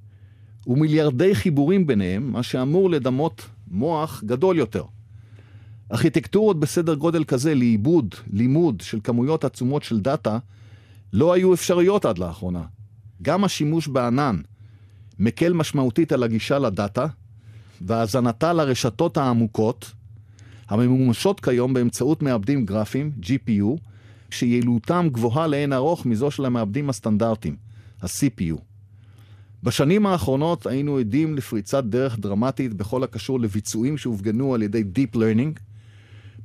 ומיליארדי 0.67 1.35
חיבורים 1.35 1.87
ביניהם, 1.87 2.33
מה 2.33 2.43
שאמור 2.43 2.91
לדמות 2.91 3.47
מוח 3.71 4.25
גדול 4.27 4.59
יותר. 4.59 4.85
ארכיטקטורות 5.93 6.61
בסדר 6.61 6.95
גודל 6.95 7.25
כזה 7.25 7.55
לעיבוד, 7.55 8.15
לימוד 8.33 8.81
של 8.81 8.99
כמויות 9.05 9.45
עצומות 9.45 9.83
של 9.83 10.01
דאטה 10.01 10.39
לא 11.13 11.33
היו 11.33 11.55
אפשריות 11.55 12.05
עד 12.05 12.19
לאחרונה. 12.19 12.63
גם 13.25 13.45
השימוש 13.45 13.89
בענן 13.89 14.41
מקל 15.19 15.53
משמעותית 15.53 16.13
על 16.13 16.23
הגישה 16.23 16.59
לדאטה 16.59 17.07
והאזנתה 17.81 18.53
לרשתות 18.53 19.17
העמוקות 19.17 19.93
הממומשות 20.69 21.41
כיום 21.41 21.75
באמצעות 21.75 22.23
מעבדים 22.23 22.67
גרפיים, 22.67 23.13
GPU, 23.23 23.81
שיעילותם 24.31 25.09
גבוהה 25.13 25.47
לאין 25.47 25.73
ארוך 25.73 26.07
מזו 26.07 26.31
של 26.31 26.45
המעבדים 26.45 26.91
הסטנדרטיים, 26.91 27.57
ה-CPU. 28.03 28.61
בשנים 29.63 30.07
האחרונות 30.07 30.67
היינו 30.67 30.99
עדים 30.99 31.35
לפריצת 31.35 31.85
דרך 31.85 32.19
דרמטית 32.19 32.75
בכל 32.75 33.05
הקשור 33.05 33.41
לביצועים 33.41 33.99
שהופגנו 33.99 34.55
על 34.55 34.63
ידי 34.63 34.85
Deep 34.95 35.17
Learning 35.17 35.61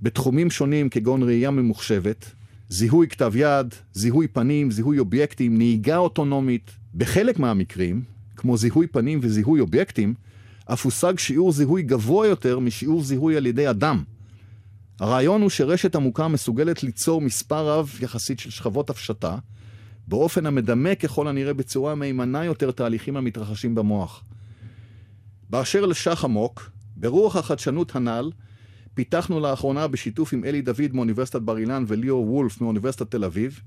בתחומים 0.02 0.52
שונים 0.52 0.90
כגון 0.90 1.24
ראייה 1.24 1.52
ממוחשבת, 1.52 2.32
זיהוי 2.70 3.08
כתב 3.08 3.32
יד, 3.36 3.76
זיהוי 3.94 4.28
פנים, 4.28 4.72
זיהוי 4.72 5.00
אובייקטים, 5.00 5.58
נהיגה 5.58 5.98
אוטונומית. 5.98 6.72
בחלק 6.96 7.40
מהמקרים, 7.40 8.04
כמו 8.36 8.58
זיהוי 8.58 8.88
פנים 8.88 9.20
וזיהוי 9.22 9.60
אובייקטים, 9.60 10.14
אף 10.66 10.86
הושג 10.86 11.20
שיעור 11.20 11.52
זיהוי 11.52 11.82
גבוה 11.82 12.28
יותר 12.28 12.60
משיעור 12.60 13.04
זיהוי 13.04 13.38
על 13.38 13.46
ידי 13.46 13.70
אדם. 13.70 14.04
הרעיון 15.00 15.42
הוא 15.42 15.50
שרשת 15.50 15.96
עמוקה 15.96 16.28
מסוגלת 16.28 16.84
ליצור 16.84 17.22
מספר 17.22 17.68
רב 17.68 17.98
יחסית 18.02 18.40
של 18.40 18.50
שכבות 18.50 18.90
הפשטה, 18.90 19.38
באופן 20.08 20.46
המדמה 20.46 20.96
ככל 20.96 21.28
הנראה 21.28 21.54
בצורה 21.54 21.96
מהימנה 21.96 22.46
יותר 22.46 22.72
תהליכים 22.72 23.18
המתרחשים 23.18 23.76
במוח. 23.76 24.24
באשר 25.50 25.86
לשח 25.86 26.26
עמוק, 26.26 26.72
ברוח 26.96 27.36
החדשנות 27.36 27.96
הנ"ל, 27.96 28.32
פיתחנו 28.94 29.40
לאחרונה 29.40 29.88
בשיתוף 29.88 30.34
עם 30.34 30.44
אלי 30.44 30.62
דוד 30.62 30.94
מאוניברסיטת 30.94 31.42
בר 31.42 31.58
אילן 31.58 31.84
וליאור 31.88 32.32
וולף 32.32 32.62
מאוניברסיטת 32.62 33.12
תל 33.12 33.24
אביב, 33.24 33.62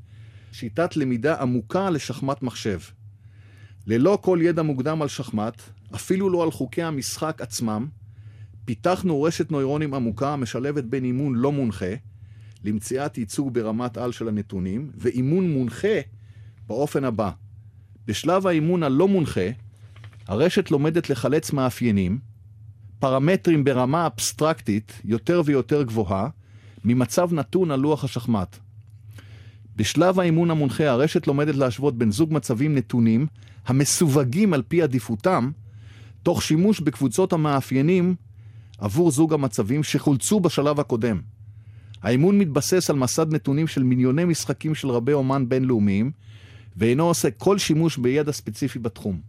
שיטת 0.53 0.97
למידה 0.97 1.41
עמוקה 1.41 1.91
לשחמט 1.91 2.43
מחשב. 2.43 2.79
ללא 3.87 4.19
כל 4.21 4.39
ידע 4.43 4.63
מוקדם 4.63 5.03
על 5.03 5.09
שחמט, 5.09 5.63
אפילו 5.95 6.31
לא 6.31 6.43
על 6.43 6.51
חוקי 6.51 6.83
המשחק 6.83 7.39
עצמם, 7.41 7.89
פיתחנו 8.65 9.23
רשת 9.23 9.51
נוירונים 9.51 9.95
עמוקה 9.95 10.33
המשלבת 10.33 10.85
בין 10.85 11.05
אימון 11.05 11.35
לא 11.35 11.53
מונחה, 11.53 11.95
למציאת 12.65 13.19
ייצוג 13.19 13.55
ברמת 13.55 13.97
על 13.97 14.13
של 14.13 14.29
הנתונים, 14.29 14.91
ואימון 14.95 15.51
מונחה 15.51 16.01
באופן 16.67 17.05
הבא. 17.05 17.31
בשלב 18.07 18.47
האימון 18.47 18.83
הלא 18.83 19.09
מונחה, 19.09 19.49
הרשת 20.29 20.71
לומדת 20.71 21.11
לחלץ 21.11 21.53
מאפיינים, 21.53 22.19
פרמטרים 23.03 23.65
ברמה 23.65 24.07
אבסטרקטית 24.07 24.93
יותר 25.05 25.43
ויותר 25.45 25.83
גבוהה, 25.83 26.29
ממצב 26.85 27.33
נתון 27.33 27.71
על 27.71 27.81
לוח 27.81 28.05
השחמט. 28.05 28.57
בשלב 29.77 30.21
האימון 30.21 30.51
המונחה 30.51 30.89
הרשת 30.89 31.27
לומדת 31.27 31.55
להשוות 31.55 31.99
בין 31.99 32.13
זוג 32.13 32.33
מצבים 32.33 32.75
נתונים 32.75 33.27
המסווגים 33.67 34.55
על 34.55 34.63
פי 34.69 34.83
עדיפותם, 34.83 35.51
תוך 36.23 36.43
שימוש 36.43 36.81
בקבוצות 36.81 37.33
המאפיינים 37.33 38.15
עבור 38.79 39.11
זוג 39.11 39.35
המצבים 39.35 39.83
שחולצו 39.83 40.41
בשלב 40.41 40.81
הקודם. 40.81 41.21
האימון 42.03 42.39
מתבסס 42.39 42.91
על 42.91 42.97
מסד 42.97 43.35
נתונים 43.35 43.67
של 43.67 43.83
מיליוני 43.83 44.25
משחקים 44.25 44.75
של 44.75 44.89
רבי 44.89 45.13
אומן 45.13 45.49
בינלאומיים, 45.49 46.11
ואינו 46.77 47.05
עושה 47.05 47.31
כל 47.31 47.59
שימוש 47.59 47.97
בידע 47.97 48.33
ספציפי 48.33 48.79
בתחום. 48.79 49.21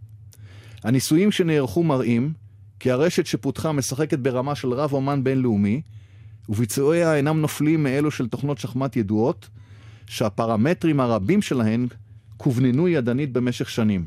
הניסויים 0.84 1.32
שנערכו 1.32 1.82
מראים 1.82 2.43
כי 2.80 2.90
הרשת 2.90 3.26
שפותחה 3.26 3.72
משחקת 3.72 4.18
ברמה 4.18 4.54
של 4.54 4.72
רב 4.72 4.92
אומן 4.92 5.24
בינלאומי, 5.24 5.82
וביצועיה 6.48 7.16
אינם 7.16 7.40
נופלים 7.40 7.82
מאלו 7.82 8.10
של 8.10 8.28
תוכנות 8.28 8.58
שחמט 8.58 8.96
ידועות, 8.96 9.48
שהפרמטרים 10.06 11.00
הרבים 11.00 11.42
שלהן 11.42 11.86
כווננו 12.36 12.88
ידנית 12.88 13.32
במשך 13.32 13.70
שנים. 13.70 14.06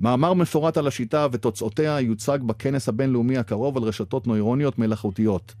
מאמר 0.00 0.34
מפורט 0.34 0.76
על 0.76 0.86
השיטה 0.86 1.26
ותוצאותיה 1.32 2.00
יוצג 2.00 2.38
בכנס 2.46 2.88
הבינלאומי 2.88 3.38
הקרוב 3.38 3.76
על 3.76 3.82
רשתות 3.82 4.26
נוירוניות 4.26 4.78
מלאכותיות. 4.78 5.54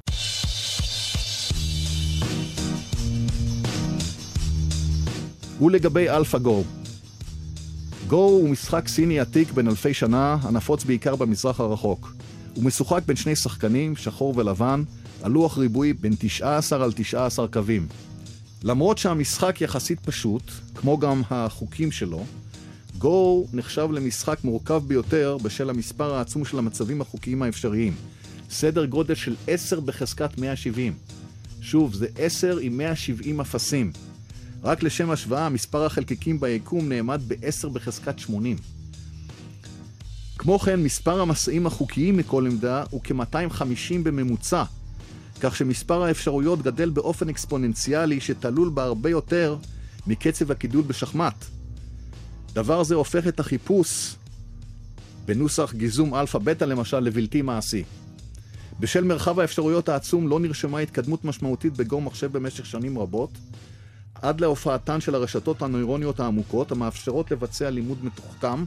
ולגבי 5.60 6.10
AlphaGo, 6.10 6.77
גו. 8.08 8.16
הוא 8.16 8.48
משחק 8.48 8.88
סיני 8.88 9.20
עתיק 9.20 9.52
בן 9.52 9.68
אלפי 9.68 9.94
שנה, 9.94 10.36
הנפוץ 10.42 10.84
בעיקר 10.84 11.16
במזרח 11.16 11.60
הרחוק. 11.60 12.14
הוא 12.54 12.64
משוחק 12.64 13.02
בין 13.06 13.16
שני 13.16 13.36
שחקנים, 13.36 13.96
שחור 13.96 14.36
ולבן, 14.36 14.82
על 15.22 15.32
לוח 15.32 15.58
ריבועי 15.58 15.92
בין 15.92 16.14
19 16.18 16.84
על 16.84 16.92
19 16.92 17.48
קווים. 17.48 17.86
למרות 18.62 18.98
שהמשחק 18.98 19.60
יחסית 19.60 20.00
פשוט, 20.00 20.42
כמו 20.74 20.98
גם 20.98 21.22
החוקים 21.30 21.92
שלו, 21.92 22.24
גו 22.98 23.46
נחשב 23.52 23.88
למשחק 23.92 24.44
מורכב 24.44 24.82
ביותר 24.86 25.36
בשל 25.42 25.70
המספר 25.70 26.14
העצום 26.14 26.44
של 26.44 26.58
המצבים 26.58 27.00
החוקיים 27.00 27.42
האפשריים. 27.42 27.94
סדר 28.50 28.84
גודל 28.84 29.14
של 29.14 29.34
10 29.46 29.80
בחזקת 29.80 30.38
170. 30.38 30.92
שוב, 31.60 31.94
זה 31.94 32.06
10 32.18 32.58
עם 32.58 32.78
170 32.78 33.40
אפסים. 33.40 33.92
רק 34.62 34.82
לשם 34.82 35.10
השוואה, 35.10 35.48
מספר 35.48 35.84
החלקיקים 35.84 36.40
ביקום 36.40 36.88
נאמד 36.88 37.20
ב-10 37.28 37.68
בחזקת 37.68 38.18
80. 38.18 38.56
כמו 40.38 40.58
כן, 40.58 40.82
מספר 40.82 41.20
המסעים 41.20 41.66
החוקיים 41.66 42.16
מכל 42.16 42.46
עמדה 42.46 42.84
הוא 42.90 43.00
כ-250 43.04 43.94
בממוצע, 44.02 44.64
כך 45.40 45.56
שמספר 45.56 46.02
האפשרויות 46.02 46.62
גדל 46.62 46.90
באופן 46.90 47.28
אקספוננציאלי 47.28 48.20
שתלול 48.20 48.68
בהרבה 48.68 49.10
יותר 49.10 49.56
מקצב 50.06 50.50
הגידול 50.50 50.82
בשחמט. 50.82 51.44
דבר 52.52 52.84
זה 52.84 52.94
הופך 52.94 53.26
את 53.26 53.40
החיפוש 53.40 54.14
בנוסח 55.26 55.74
גיזום 55.74 56.14
אלפא-בטא 56.14 56.64
למשל 56.64 57.00
לבלתי 57.00 57.42
מעשי. 57.42 57.84
בשל 58.80 59.04
מרחב 59.04 59.40
האפשרויות 59.40 59.88
העצום 59.88 60.28
לא 60.28 60.40
נרשמה 60.40 60.78
התקדמות 60.78 61.24
משמעותית 61.24 61.76
בגו 61.76 62.00
מחשב 62.00 62.32
במשך 62.32 62.66
שנים 62.66 62.98
רבות, 62.98 63.30
עד 64.22 64.40
להופעתן 64.40 65.00
של 65.00 65.14
הרשתות 65.14 65.62
הנוירוניות 65.62 66.20
העמוקות, 66.20 66.72
המאפשרות 66.72 67.30
לבצע 67.30 67.70
לימוד 67.70 67.98
מתוחכם, 68.04 68.64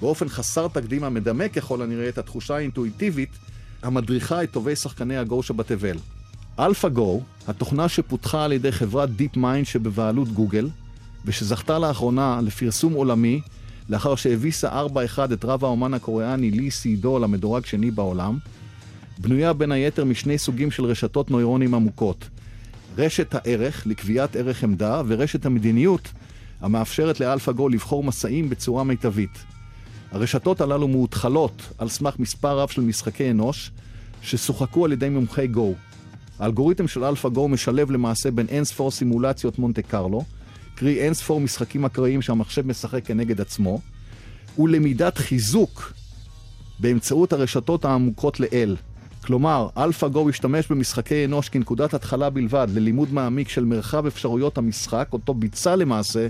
באופן 0.00 0.28
חסר 0.28 0.68
תקדים 0.68 1.04
המדמה 1.04 1.48
ככל 1.48 1.82
הנראה 1.82 2.08
את 2.08 2.18
התחושה 2.18 2.56
האינטואיטיבית 2.56 3.30
המדריכה 3.82 4.42
את 4.42 4.50
טובי 4.50 4.76
שחקני 4.76 5.16
הגו 5.16 5.42
שבתבל. 5.42 5.96
Alpha 6.58 6.96
Go, 6.96 7.20
התוכנה 7.48 7.88
שפותחה 7.88 8.44
על 8.44 8.52
ידי 8.52 8.72
חברת 8.72 9.08
Deep 9.18 9.36
Mind 9.36 9.64
שבבעלות 9.64 10.28
גוגל, 10.28 10.68
ושזכתה 11.24 11.78
לאחרונה 11.78 12.40
לפרסום 12.42 12.92
עולמי 12.92 13.40
לאחר 13.88 14.14
שהביסה 14.14 14.82
4-1 14.86 15.32
את 15.32 15.44
רב 15.44 15.64
האומן 15.64 15.94
הקוריאני 15.94 16.50
לי 16.50 16.70
סיידו 16.70 17.18
למדורג 17.18 17.66
שני 17.66 17.90
בעולם, 17.90 18.38
בנויה 19.18 19.52
בין 19.52 19.72
היתר 19.72 20.04
משני 20.04 20.38
סוגים 20.38 20.70
של 20.70 20.84
רשתות 20.84 21.30
נוירונים 21.30 21.74
עמוקות. 21.74 22.28
רשת 22.98 23.34
הערך 23.34 23.86
לקביעת 23.86 24.36
ערך 24.36 24.64
עמדה 24.64 25.02
ורשת 25.06 25.46
המדיניות 25.46 26.12
המאפשרת 26.60 27.20
לאלפא 27.20 27.52
גו 27.52 27.68
לבחור 27.68 28.04
מסעים 28.04 28.50
בצורה 28.50 28.84
מיטבית. 28.84 29.44
הרשתות 30.10 30.60
הללו 30.60 30.88
מאותחלות 30.88 31.62
על 31.78 31.88
סמך 31.88 32.18
מספר 32.18 32.58
רב 32.58 32.68
של 32.68 32.82
משחקי 32.82 33.30
אנוש 33.30 33.70
ששוחקו 34.22 34.84
על 34.84 34.92
ידי 34.92 35.08
מומחי 35.08 35.46
גו. 35.46 35.74
האלגוריתם 36.38 36.88
של 36.88 37.04
אלפא 37.04 37.28
גו 37.28 37.48
משלב 37.48 37.90
למעשה 37.90 38.30
בין 38.30 38.46
אינספור 38.48 38.90
סימולציות 38.90 39.58
מונטה 39.58 39.82
קרלו, 39.82 40.24
קרי 40.74 41.00
אינספור 41.00 41.40
משחקים 41.40 41.84
אקראיים 41.84 42.22
שהמחשב 42.22 42.66
משחק 42.66 43.04
כנגד 43.04 43.40
עצמו, 43.40 43.80
ולמידת 44.58 45.18
חיזוק 45.18 45.92
באמצעות 46.78 47.32
הרשתות 47.32 47.84
העמוקות 47.84 48.40
לעיל. 48.40 48.76
כלומר, 49.26 49.68
אלפא 49.76 50.08
גו 50.08 50.28
השתמש 50.28 50.66
במשחקי 50.66 51.24
אנוש 51.24 51.48
כנקודת 51.48 51.94
התחלה 51.94 52.30
בלבד 52.30 52.66
ללימוד 52.74 53.12
מעמיק 53.12 53.48
של 53.48 53.64
מרחב 53.64 54.06
אפשרויות 54.06 54.58
המשחק, 54.58 55.08
אותו 55.12 55.34
ביצע 55.34 55.76
למעשה 55.76 56.26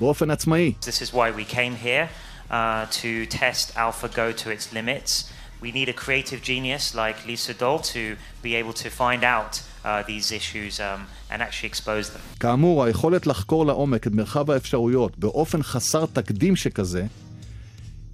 באופן 0.00 0.30
עצמאי. 0.30 0.72
This 0.80 1.02
is 1.02 1.12
why 1.12 1.30
we 1.30 1.44
came 1.54 1.84
here, 1.84 2.08
uh, 2.50 2.54
to 3.02 3.26
test 3.26 3.74
AlphaGo 3.74 4.36
to 4.42 4.50
its 4.50 4.72
limits. 4.72 5.12
We 5.62 5.70
need 5.72 5.88
a 5.88 5.96
creative 6.04 6.40
genius 6.42 6.94
like 6.94 7.16
Lee 7.26 7.54
Sedol 7.54 7.82
to 7.94 8.02
be 8.42 8.52
able 8.60 8.74
to 8.84 8.88
find 9.02 9.22
out 9.36 9.52
uh, 9.84 10.02
these 10.10 10.26
issues 10.40 10.80
um, 10.80 11.00
and 11.30 11.42
actually 11.42 11.68
expose 11.68 12.10
them. 12.10 12.20
כאמור, 12.40 12.84
היכולת 12.84 13.26
לחקור 13.26 13.66
לעומק 13.66 14.06
את 14.06 14.12
מרחב 14.12 14.50
האפשרויות 14.50 15.18
באופן 15.18 15.62
חסר 15.62 16.06
תקדים 16.06 16.56
שכזה, 16.56 17.04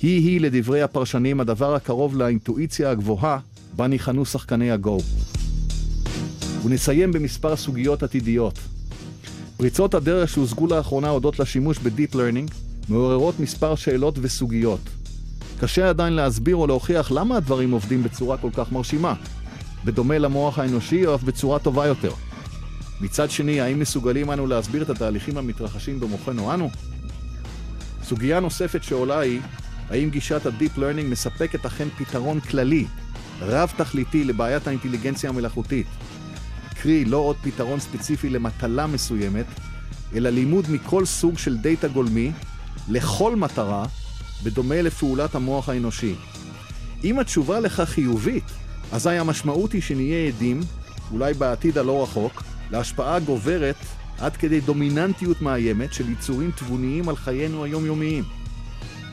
היא-היא 0.03 0.41
לדברי 0.41 0.83
הפרשנים 0.83 1.41
הדבר 1.41 1.75
הקרוב 1.75 2.17
לאינטואיציה 2.17 2.91
הגבוהה 2.91 3.39
בה 3.77 3.87
ניחנו 3.87 4.25
שחקני 4.25 4.71
הגו. 4.71 4.99
ונסיים 6.65 7.13
במספר 7.13 7.57
סוגיות 7.57 8.03
עתידיות. 8.03 8.59
פריצות 9.57 9.95
הדרך 9.95 10.29
שהושגו 10.29 10.67
לאחרונה 10.67 11.09
הודות 11.09 11.39
לשימוש 11.39 11.79
ב-Deep 11.79 12.15
Learning 12.15 12.53
מעוררות 12.89 13.41
מספר 13.41 13.75
שאלות 13.75 14.19
וסוגיות. 14.23 14.81
קשה 15.61 15.89
עדיין 15.89 16.13
להסביר 16.13 16.57
או 16.57 16.67
להוכיח 16.67 17.13
למה 17.13 17.37
הדברים 17.37 17.71
עובדים 17.71 18.03
בצורה 18.03 18.37
כל 18.37 18.51
כך 18.55 18.73
מרשימה, 18.73 19.15
בדומה 19.85 20.19
למוח 20.19 20.59
האנושי 20.59 21.07
או 21.07 21.15
אף 21.15 21.23
בצורה 21.23 21.59
טובה 21.59 21.87
יותר. 21.87 22.13
מצד 23.01 23.31
שני, 23.31 23.61
האם 23.61 23.79
מסוגלים 23.81 24.31
אנו 24.31 24.47
להסביר 24.47 24.83
את 24.83 24.91
התהליכים 24.91 25.39
המתרחשים 25.39 26.01
במוחנו 26.01 26.55
אנו? 26.55 26.71
סוגיה 28.05 28.41
נוספת 28.41 28.83
שעולה 28.83 29.19
היא, 29.19 29.41
האם 29.91 30.11
גישת 30.11 30.47
ה-Deep 30.47 30.79
Learning 30.79 31.05
מספקת 31.11 31.67
אכן 31.67 31.89
פתרון 31.99 32.41
כללי, 32.41 32.87
רב-תכליתי 33.43 34.25
לבעיית 34.25 34.67
האינטליגנציה 34.67 35.31
המלאכותית? 35.31 35.87
קרי, 36.83 37.05
לא 37.05 37.17
עוד 37.17 37.37
פתרון 37.43 37.81
ספציפי 37.81 38.31
למטלה 38.31 38.87
מסוימת, 38.87 39.47
אלא 40.15 40.31
לימוד 40.31 40.71
מכל 40.71 41.05
סוג 41.05 41.39
של 41.39 41.59
דאטה 41.59 41.89
גולמי, 41.89 42.33
לכל 42.89 43.37
מטרה, 43.37 43.87
בדומה 44.43 44.83
לפעולת 44.83 45.35
המוח 45.35 45.69
האנושי. 45.69 46.15
אם 47.05 47.19
התשובה 47.19 47.61
לכך 47.61 47.89
חיובית, 47.89 48.45
אזי 48.93 49.11
המשמעות 49.11 49.73
היא 49.73 49.83
שנהיה 49.83 50.29
עדים, 50.29 50.61
אולי 51.13 51.35
בעתיד 51.35 51.79
הלא 51.79 52.03
רחוק, 52.03 52.43
להשפעה 52.71 53.21
גוברת 53.21 53.77
עד 54.19 54.37
כדי 54.37 54.61
דומיננטיות 54.61 55.43
מאיימת 55.43 55.93
של 55.93 56.11
יצורים 56.11 56.51
תבוניים 56.51 57.09
על 57.09 57.17
חיינו 57.17 57.65
היומיומיים. 57.65 58.42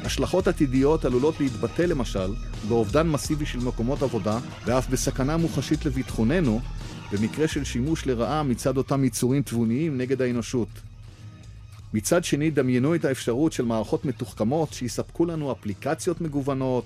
השלכות 0.04 0.48
עתידיות 0.48 1.06
עלולות 1.06 1.40
להתבטא 1.40 1.82
למשל 1.82 2.34
באובדן 2.68 3.08
מסיבי 3.08 3.46
של 3.46 3.60
מקומות 3.60 4.04
עבודה 4.04 4.40
ואף 4.66 4.90
בסכנה 4.90 5.38
מוחשית 5.38 5.86
לביטחוננו 5.86 6.62
במקרה 7.12 7.48
של 7.48 7.64
שימוש 7.64 8.08
לרעה 8.08 8.44
מצד 8.44 8.78
אותם 8.78 9.04
יצורים 9.04 9.42
תבוניים 9.42 9.98
נגד 9.98 10.22
האנושות. 10.22 10.68
מצד 11.94 12.24
שני, 12.24 12.52
דמיינו 12.52 12.96
את 12.96 13.06
האפשרות 13.06 13.54
של 13.54 13.66
מערכות 13.66 14.06
מתוחכמות 14.06 14.74
שיספקו 14.74 15.26
לנו 15.26 15.52
אפליקציות 15.52 16.22
מגוונות, 16.22 16.86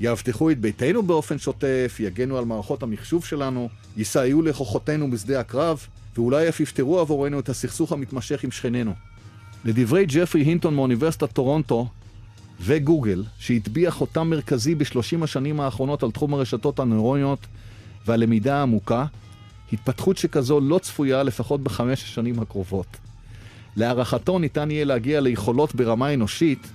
יאבטחו 0.00 0.50
את 0.50 0.60
ביתנו 0.60 1.02
באופן 1.02 1.38
שוטף, 1.38 1.96
יגנו 2.00 2.38
על 2.38 2.44
מערכות 2.44 2.82
המחשוב 2.82 3.24
שלנו, 3.24 3.68
יסייעו 3.96 4.42
לכוחותינו 4.42 5.10
בשדה 5.10 5.40
הקרב, 5.40 5.86
ואולי 6.16 6.48
אף 6.48 6.60
יפתרו 6.60 6.98
עבורנו 6.98 7.40
את 7.40 7.48
הסכסוך 7.48 7.92
המתמשך 7.92 8.44
עם 8.44 8.50
שכנינו. 8.50 8.92
לדברי 9.64 10.06
ג'פרי 10.08 10.42
הינטון 10.42 10.74
מאוניברסיטת 10.74 11.32
טורונטו 11.32 11.88
וגוגל, 12.64 13.24
שהטביע 13.38 13.90
חותם 13.90 14.30
מרכזי 14.30 14.74
בשלושים 14.74 15.22
השנים 15.22 15.60
האחרונות 15.60 16.02
על 16.02 16.10
תחום 16.10 16.34
הרשתות 16.34 16.78
הנוירוניות 16.78 17.46
והלמידה 18.06 18.56
העמוקה, 18.56 19.04
התפתחות 19.72 20.16
שכזו 20.16 20.60
לא 20.60 20.78
צפויה 20.78 21.22
לפחות 21.22 21.60
בחמש 21.60 22.02
השנים 22.02 22.40
הקרובות. 22.40 22.86
להערכתו 23.76 24.38
ניתן 24.38 24.70
יהיה 24.70 24.84
להגיע 24.84 25.20
ליכולות 25.20 25.74
ברמה 25.74 26.14
אנושית 26.14 26.66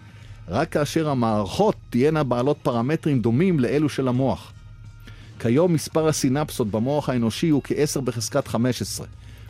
רק 0.47 0.69
כאשר 0.69 1.09
המערכות 1.09 1.75
תהיינה 1.89 2.23
בעלות 2.23 2.57
פרמטרים 2.63 3.21
דומים 3.21 3.59
לאלו 3.59 3.89
של 3.89 4.07
המוח. 4.07 4.51
כיום 5.39 5.73
מספר 5.73 6.07
הסינפסות 6.07 6.71
במוח 6.71 7.09
האנושי 7.09 7.49
הוא 7.49 7.61
כ-10 7.63 8.01
בחזקת 8.01 8.47
15, 8.47 9.07